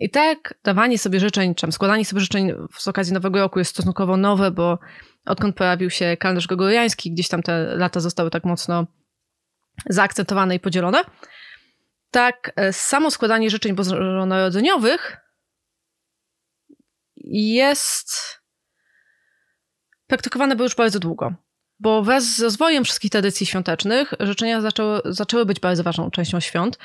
I 0.00 0.10
tak 0.10 0.54
dawanie 0.64 0.98
sobie 0.98 1.20
życzeń, 1.20 1.54
czy 1.54 1.72
składanie 1.72 2.04
sobie 2.04 2.20
życzeń 2.20 2.52
z 2.78 2.88
okazji 2.88 3.14
Nowego 3.14 3.38
Roku 3.38 3.58
jest 3.58 3.70
stosunkowo 3.70 4.16
nowe, 4.16 4.50
bo 4.50 4.78
odkąd 5.24 5.56
pojawił 5.56 5.90
się 5.90 6.16
kalendarz 6.16 6.46
gregoriański, 6.46 7.12
gdzieś 7.12 7.28
tam 7.28 7.42
te 7.42 7.76
lata 7.76 8.00
zostały 8.00 8.30
tak 8.30 8.44
mocno 8.44 8.86
zaakcentowane 9.86 10.54
i 10.54 10.60
podzielone. 10.60 11.04
Tak, 12.10 12.52
e, 12.56 12.72
samo 12.72 13.10
składanie 13.10 13.50
życzeń 13.50 13.74
bożonarodzeniowych 13.74 15.16
jest 17.24 18.10
praktykowane 20.06 20.56
było 20.56 20.66
już 20.66 20.74
bardzo 20.76 20.98
długo. 20.98 21.34
Bo 21.80 22.02
wraz 22.02 22.36
z 22.36 22.40
rozwojem 22.40 22.84
wszystkich 22.84 23.10
tradycji 23.10 23.46
świątecznych 23.46 24.14
życzenia 24.20 24.60
zaczęły, 24.60 25.00
zaczęły 25.04 25.46
być 25.46 25.60
bardzo 25.60 25.82
ważną 25.82 26.10
częścią 26.10 26.40
świąt 26.40 26.78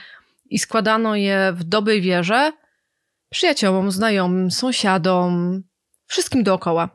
i 0.50 0.60
składano 0.60 1.15
je 1.15 1.53
w 1.55 1.63
dobrej 1.63 2.01
wierze 2.01 2.51
przyjaciołom, 3.33 3.91
znajomym, 3.91 4.51
sąsiadom, 4.51 5.63
wszystkim 6.05 6.43
dookoła. 6.43 6.89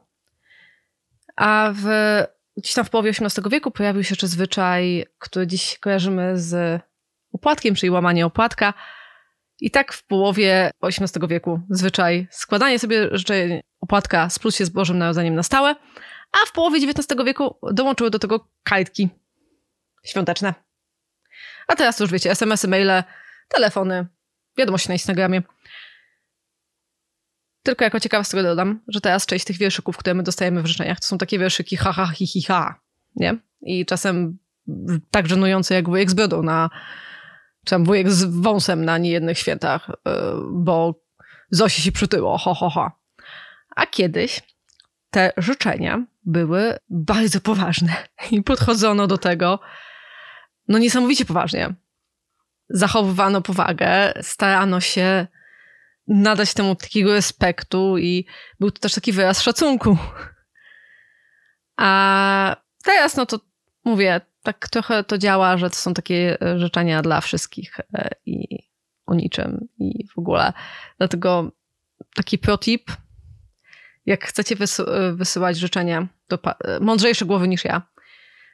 A 1.37 1.73
w, 1.75 1.87
gdzieś 2.57 2.75
tam 2.75 2.85
w 2.85 2.91
połowie 2.91 3.11
XVIII 3.11 3.51
wieku 3.51 3.71
pojawił 3.71 4.05
się 4.05 4.13
jeszcze 4.13 4.27
zwyczaj, 4.27 5.07
który 5.19 5.47
dziś 5.47 5.79
kojarzymy 5.79 6.39
z 6.39 6.83
opłatkiem, 7.33 7.75
czyli 7.75 7.91
łamanie 7.91 8.27
opłatka. 8.27 8.75
I 9.61 9.71
tak 9.71 9.93
w 9.93 10.07
połowie 10.07 10.71
XVIII 10.83 11.29
wieku 11.29 11.61
zwyczaj 11.71 12.29
składanie 12.31 12.79
sobie 12.79 13.09
życzeń 13.13 13.61
opłatka 13.81 14.31
splósł 14.31 14.59
się 14.59 14.65
z 14.65 14.71
Bożym 14.71 14.99
Narodzeniem 14.99 15.35
na 15.35 15.43
stałe, 15.43 15.75
a 16.33 16.47
w 16.47 16.53
połowie 16.53 16.79
XIX 16.79 17.25
wieku 17.25 17.59
dołączyły 17.73 18.11
do 18.11 18.19
tego 18.19 18.49
kajtki 18.63 19.09
świąteczne. 20.05 20.55
A 21.67 21.77
teraz 21.77 22.01
już 22.01 22.11
wiecie, 22.11 22.31
SMS-y, 22.31 22.69
maile, 22.69 23.03
telefony, 23.49 24.07
wiadomości 24.59 24.89
na 24.89 24.95
Instagramie. 24.95 25.43
Tylko 27.63 27.85
jako 27.85 28.01
ciekawostkę 28.01 28.43
dodam, 28.43 28.81
że 28.89 29.01
teraz 29.01 29.27
część 29.27 29.45
tych 29.45 29.59
wierszyków, 29.59 29.97
które 29.97 30.15
my 30.15 30.23
dostajemy 30.23 30.63
w 30.63 30.67
życzeniach, 30.67 31.01
to 31.01 31.07
są 31.07 31.19
takie 31.19 31.39
wierszyki 31.39 31.77
ha, 31.77 31.93
ha, 31.93 32.07
hi, 32.07 32.27
hi, 32.27 32.43
ha, 32.43 32.81
nie? 33.17 33.37
I 33.63 33.87
czasem 33.87 34.39
tak 35.11 35.29
żenujące 35.29 35.75
jak 35.75 35.89
wujek 35.89 36.11
z 36.11 36.15
brodą 36.15 36.43
na, 36.43 36.71
czy 37.65 37.71
tam 37.71 37.85
wujek 37.85 38.11
z 38.11 38.25
wąsem 38.25 38.85
na 38.85 38.99
niejednych 38.99 39.39
świętach, 39.39 39.89
yy, 39.89 40.13
bo 40.53 40.95
Zosi 41.51 41.83
się 41.83 41.93
przytyło, 41.93 42.39
ho, 42.39 42.55
ho, 42.55 42.71
ho. 42.71 42.91
A 43.77 43.87
kiedyś 43.87 44.43
te 45.11 45.33
życzenia 45.37 46.07
były 46.25 46.79
bardzo 46.91 47.41
poważne 47.41 47.93
i 48.31 48.43
podchodzono 48.43 49.07
do 49.07 49.19
tego 49.19 49.61
no 50.69 50.79
niesamowicie 50.79 51.25
poważnie. 51.25 51.75
Zachowywano 52.71 53.41
powagę, 53.41 54.13
starano 54.23 54.81
się 54.81 55.27
nadać 56.09 56.55
temu 56.55 56.75
takiego 56.75 57.15
respektu 57.15 57.99
i 57.99 58.27
był 58.61 58.71
to 58.71 58.81
też 58.81 58.95
taki 58.95 59.13
wyraz 59.13 59.43
szacunku. 59.43 59.99
A 61.77 62.57
teraz, 62.85 63.17
no 63.17 63.27
to 63.27 63.41
mówię, 63.85 64.21
tak 64.43 64.69
trochę 64.69 65.05
to 65.05 65.19
działa, 65.19 65.57
że 65.59 65.71
to 65.71 65.77
są 65.77 65.95
takie 65.95 66.39
życzenia 66.57 67.03
dla 67.03 67.21
wszystkich 67.21 67.81
e, 67.95 68.11
i 68.27 68.59
o 69.07 69.15
niczym 69.15 69.69
i 69.79 70.07
w 70.15 70.19
ogóle. 70.19 70.53
Dlatego 70.99 71.53
taki 72.15 72.39
protip, 72.39 72.91
jak 74.07 74.25
chcecie 74.25 74.57
wysyłać 75.13 75.57
życzenia 75.57 76.09
do 76.29 76.39
mądrzejsze 76.81 77.25
głowy 77.25 77.49
niż 77.49 77.65
ja, 77.65 77.83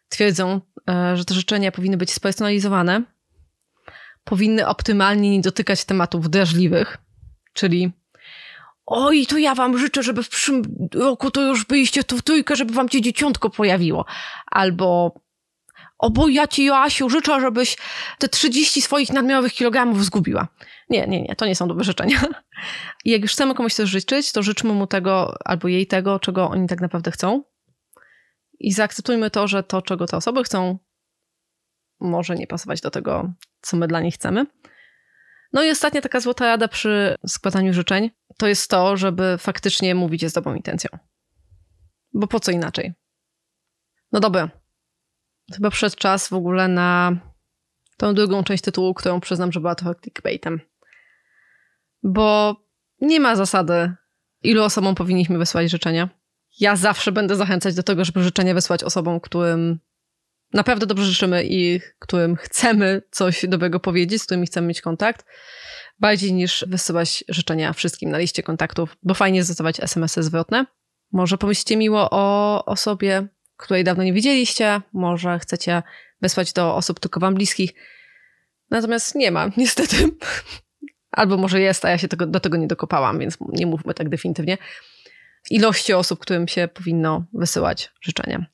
twierdzą, 0.08 0.60
e, 0.90 1.16
że 1.16 1.24
te 1.24 1.34
życzenia 1.34 1.72
powinny 1.72 1.96
być 1.96 2.12
spersonalizowane, 2.12 3.02
powinny 4.24 4.66
optymalnie 4.66 5.30
nie 5.30 5.40
dotykać 5.40 5.84
tematów 5.84 6.30
drażliwych, 6.30 6.98
Czyli 7.54 7.92
oj, 8.86 9.26
to 9.26 9.38
ja 9.38 9.54
wam 9.54 9.78
życzę, 9.78 10.02
żeby 10.02 10.22
w 10.22 10.28
przyszłym 10.28 10.88
roku 10.94 11.30
to 11.30 11.42
już 11.42 11.64
byliście 11.64 12.04
tu 12.04 12.18
w 12.18 12.22
trójkę, 12.22 12.56
żeby 12.56 12.74
wam 12.74 12.88
cię 12.88 13.00
dzieciątko 13.00 13.50
pojawiło. 13.50 14.04
Albo 14.46 15.14
o 15.98 16.28
ja 16.28 16.46
ci, 16.46 16.64
Joasiu, 16.64 17.10
życzę, 17.10 17.40
żebyś 17.40 17.76
te 18.18 18.28
30 18.28 18.82
swoich 18.82 19.12
nadmiarowych 19.12 19.52
kilogramów 19.52 20.04
zgubiła. 20.04 20.48
Nie, 20.90 21.06
nie, 21.06 21.22
nie, 21.22 21.36
to 21.36 21.46
nie 21.46 21.54
są 21.54 21.68
dobre 21.68 21.84
życzenia. 21.84 22.20
I 23.04 23.10
jak 23.10 23.22
już 23.22 23.32
chcemy 23.32 23.54
komuś 23.54 23.74
coś 23.74 23.88
życzyć, 23.88 24.32
to 24.32 24.42
życzmy 24.42 24.72
mu 24.72 24.86
tego 24.86 25.34
albo 25.44 25.68
jej 25.68 25.86
tego, 25.86 26.18
czego 26.18 26.48
oni 26.48 26.68
tak 26.68 26.80
naprawdę 26.80 27.10
chcą. 27.10 27.42
I 28.60 28.72
zaakceptujmy 28.72 29.30
to, 29.30 29.48
że 29.48 29.62
to, 29.62 29.82
czego 29.82 30.06
te 30.06 30.16
osoby 30.16 30.44
chcą, 30.44 30.78
może 32.00 32.34
nie 32.34 32.46
pasować 32.46 32.80
do 32.80 32.90
tego, 32.90 33.32
co 33.60 33.76
my 33.76 33.88
dla 33.88 34.00
nich 34.00 34.14
chcemy. 34.14 34.46
No 35.54 35.64
i 35.64 35.70
ostatnia 35.70 36.00
taka 36.00 36.20
złota 36.20 36.46
rada 36.46 36.68
przy 36.68 37.16
składaniu 37.26 37.72
życzeń 37.74 38.10
to 38.36 38.46
jest 38.46 38.70
to, 38.70 38.96
żeby 38.96 39.36
faktycznie 39.38 39.94
mówić 39.94 40.22
je 40.22 40.30
z 40.30 40.32
dobrą 40.32 40.54
intencją. 40.54 40.90
Bo 42.14 42.26
po 42.26 42.40
co 42.40 42.52
inaczej? 42.52 42.92
No 44.12 44.20
dobra. 44.20 44.50
Chyba 45.54 45.70
przyszedł 45.70 45.96
czas 45.96 46.28
w 46.28 46.32
ogóle 46.32 46.68
na 46.68 47.16
tą 47.96 48.14
drugą 48.14 48.44
część 48.44 48.62
tytułu, 48.62 48.94
którą 48.94 49.20
przyznam, 49.20 49.52
że 49.52 49.60
była 49.60 49.74
trochę 49.74 49.94
clickbaitem. 49.94 50.60
Bo 52.02 52.56
nie 53.00 53.20
ma 53.20 53.36
zasady, 53.36 53.94
ilu 54.42 54.62
osobom 54.62 54.94
powinniśmy 54.94 55.38
wysłać 55.38 55.70
życzenia. 55.70 56.08
Ja 56.60 56.76
zawsze 56.76 57.12
będę 57.12 57.36
zachęcać 57.36 57.74
do 57.74 57.82
tego, 57.82 58.04
żeby 58.04 58.24
życzenia 58.24 58.54
wysłać 58.54 58.84
osobom, 58.84 59.20
którym 59.20 59.78
naprawdę 60.54 60.86
dobrze 60.86 61.04
życzymy 61.04 61.44
i 61.44 61.80
którym 61.98 62.36
chcemy 62.36 63.02
coś 63.10 63.44
dobrego 63.48 63.80
powiedzieć, 63.80 64.22
z 64.22 64.24
którymi 64.24 64.46
chcemy 64.46 64.66
mieć 64.66 64.80
kontakt, 64.80 65.26
bardziej 65.98 66.32
niż 66.32 66.64
wysyłać 66.68 67.24
życzenia 67.28 67.72
wszystkim 67.72 68.10
na 68.10 68.18
liście 68.18 68.42
kontaktów, 68.42 68.96
bo 69.02 69.14
fajnie 69.14 69.44
zdobywać 69.44 69.80
SMS-y 69.80 70.22
zwrotne. 70.22 70.66
Może 71.12 71.38
pomyślcie 71.38 71.76
miło 71.76 72.08
o 72.10 72.64
osobie, 72.64 73.28
której 73.56 73.84
dawno 73.84 74.04
nie 74.04 74.12
widzieliście, 74.12 74.80
może 74.92 75.38
chcecie 75.38 75.82
wysłać 76.22 76.52
do 76.52 76.76
osób 76.76 77.00
tylko 77.00 77.20
wam 77.20 77.34
bliskich. 77.34 77.70
Natomiast 78.70 79.14
nie 79.14 79.30
ma, 79.30 79.50
niestety. 79.56 79.96
Albo 81.10 81.36
może 81.36 81.60
jest, 81.60 81.84
a 81.84 81.90
ja 81.90 81.98
się 81.98 82.08
tego, 82.08 82.26
do 82.26 82.40
tego 82.40 82.56
nie 82.56 82.66
dokopałam, 82.66 83.18
więc 83.18 83.38
nie 83.48 83.66
mówmy 83.66 83.94
tak 83.94 84.08
definitywnie. 84.08 84.58
Ilości 85.50 85.92
osób, 85.92 86.20
którym 86.20 86.48
się 86.48 86.68
powinno 86.68 87.24
wysyłać 87.32 87.92
życzenia. 88.00 88.53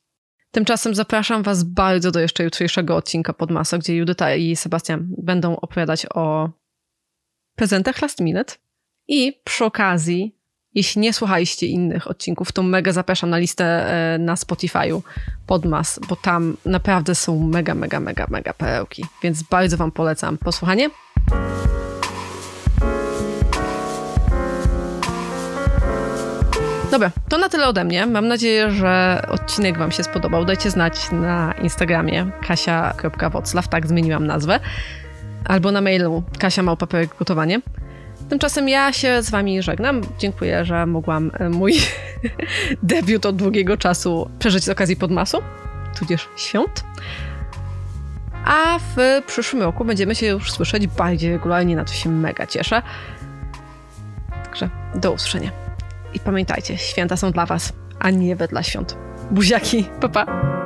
Tymczasem 0.51 0.95
zapraszam 0.95 1.43
Was 1.43 1.65
bardzo 1.65 2.11
do 2.11 2.21
jeszcze 2.21 2.45
jutrzejszego 2.45 2.97
odcinka 2.97 3.33
Podmaso, 3.33 3.79
gdzie 3.79 3.97
Judyta 3.97 4.35
i 4.35 4.57
Sebastian 4.57 5.07
będą 5.19 5.57
opowiadać 5.57 6.07
o 6.15 6.51
prezentach 7.57 8.03
last 8.03 8.21
minute. 8.21 8.55
I 9.09 9.41
przy 9.45 9.65
okazji, 9.65 10.37
jeśli 10.75 11.01
nie 11.01 11.13
słuchaliście 11.13 11.67
innych 11.67 12.09
odcinków, 12.09 12.53
to 12.53 12.63
mega 12.63 12.93
zapraszam 12.93 13.31
na 13.31 13.39
listę 13.39 13.65
e, 13.65 14.19
na 14.19 14.35
Spotify'u 14.35 15.03
Podmas, 15.47 16.01
bo 16.09 16.17
tam 16.17 16.57
naprawdę 16.65 17.15
są 17.15 17.49
mega, 17.49 17.75
mega, 17.75 18.01
mega, 18.01 18.27
mega 18.31 18.53
perełki. 18.53 19.05
Więc 19.23 19.43
bardzo 19.43 19.77
Wam 19.77 19.93
polecam 19.93 20.39
posłuchanie. 20.39 20.91
Dobra, 26.91 27.11
to 27.29 27.39
na 27.39 27.49
tyle 27.49 27.69
ode 27.69 27.85
mnie. 27.85 28.07
Mam 28.07 28.29
nadzieję, 28.29 28.71
że 28.71 29.23
odcinek 29.29 29.79
Wam 29.79 29.93
się 29.93 30.03
spodobał. 30.03 30.45
Dajcie 30.45 30.71
znać 30.71 31.11
na 31.13 31.55
Instagramie 31.63 32.31
kasia.woclaw, 32.47 33.69
tak 33.69 33.87
zmieniłam 33.87 34.27
nazwę, 34.27 34.61
albo 35.45 35.73
na 35.73 35.81
mailu 35.81 36.23
kasia 36.39 36.63
gotowanie. 37.19 37.61
Tymczasem 38.29 38.69
ja 38.69 38.93
się 38.93 39.23
z 39.23 39.31
Wami 39.31 39.63
żegnam. 39.63 40.01
Dziękuję, 40.19 40.65
że 40.65 40.87
mogłam 40.87 41.31
e, 41.35 41.49
mój 41.49 41.73
debiut 42.83 43.27
od 43.27 43.37
długiego 43.37 43.77
czasu 43.77 44.31
przeżyć 44.39 44.65
z 44.65 44.69
okazji 44.69 44.97
podmasu, 44.97 45.39
tudzież 45.99 46.29
świąt. 46.37 46.85
A 48.45 48.79
w 48.79 49.23
przyszłym 49.27 49.63
roku 49.63 49.85
będziemy 49.85 50.15
się 50.15 50.27
już 50.27 50.53
słyszeć 50.53 50.87
bardziej 50.87 51.33
regularnie, 51.33 51.77
na 51.77 51.85
to 51.85 51.93
się 51.93 52.11
mega 52.11 52.47
cieszę. 52.47 52.83
Także 54.45 54.69
do 54.95 55.13
usłyszenia. 55.13 55.70
I 56.15 56.21
pamiętajcie, 56.21 56.79
święta 56.79 57.17
są 57.17 57.33
dla 57.33 57.47
Was, 57.47 57.73
a 57.99 58.11
nie 58.11 58.37
wedle 58.37 58.65
świąt. 58.65 58.97
Buziaki, 59.31 59.85
papa. 60.01 60.27
Pa. 60.27 60.60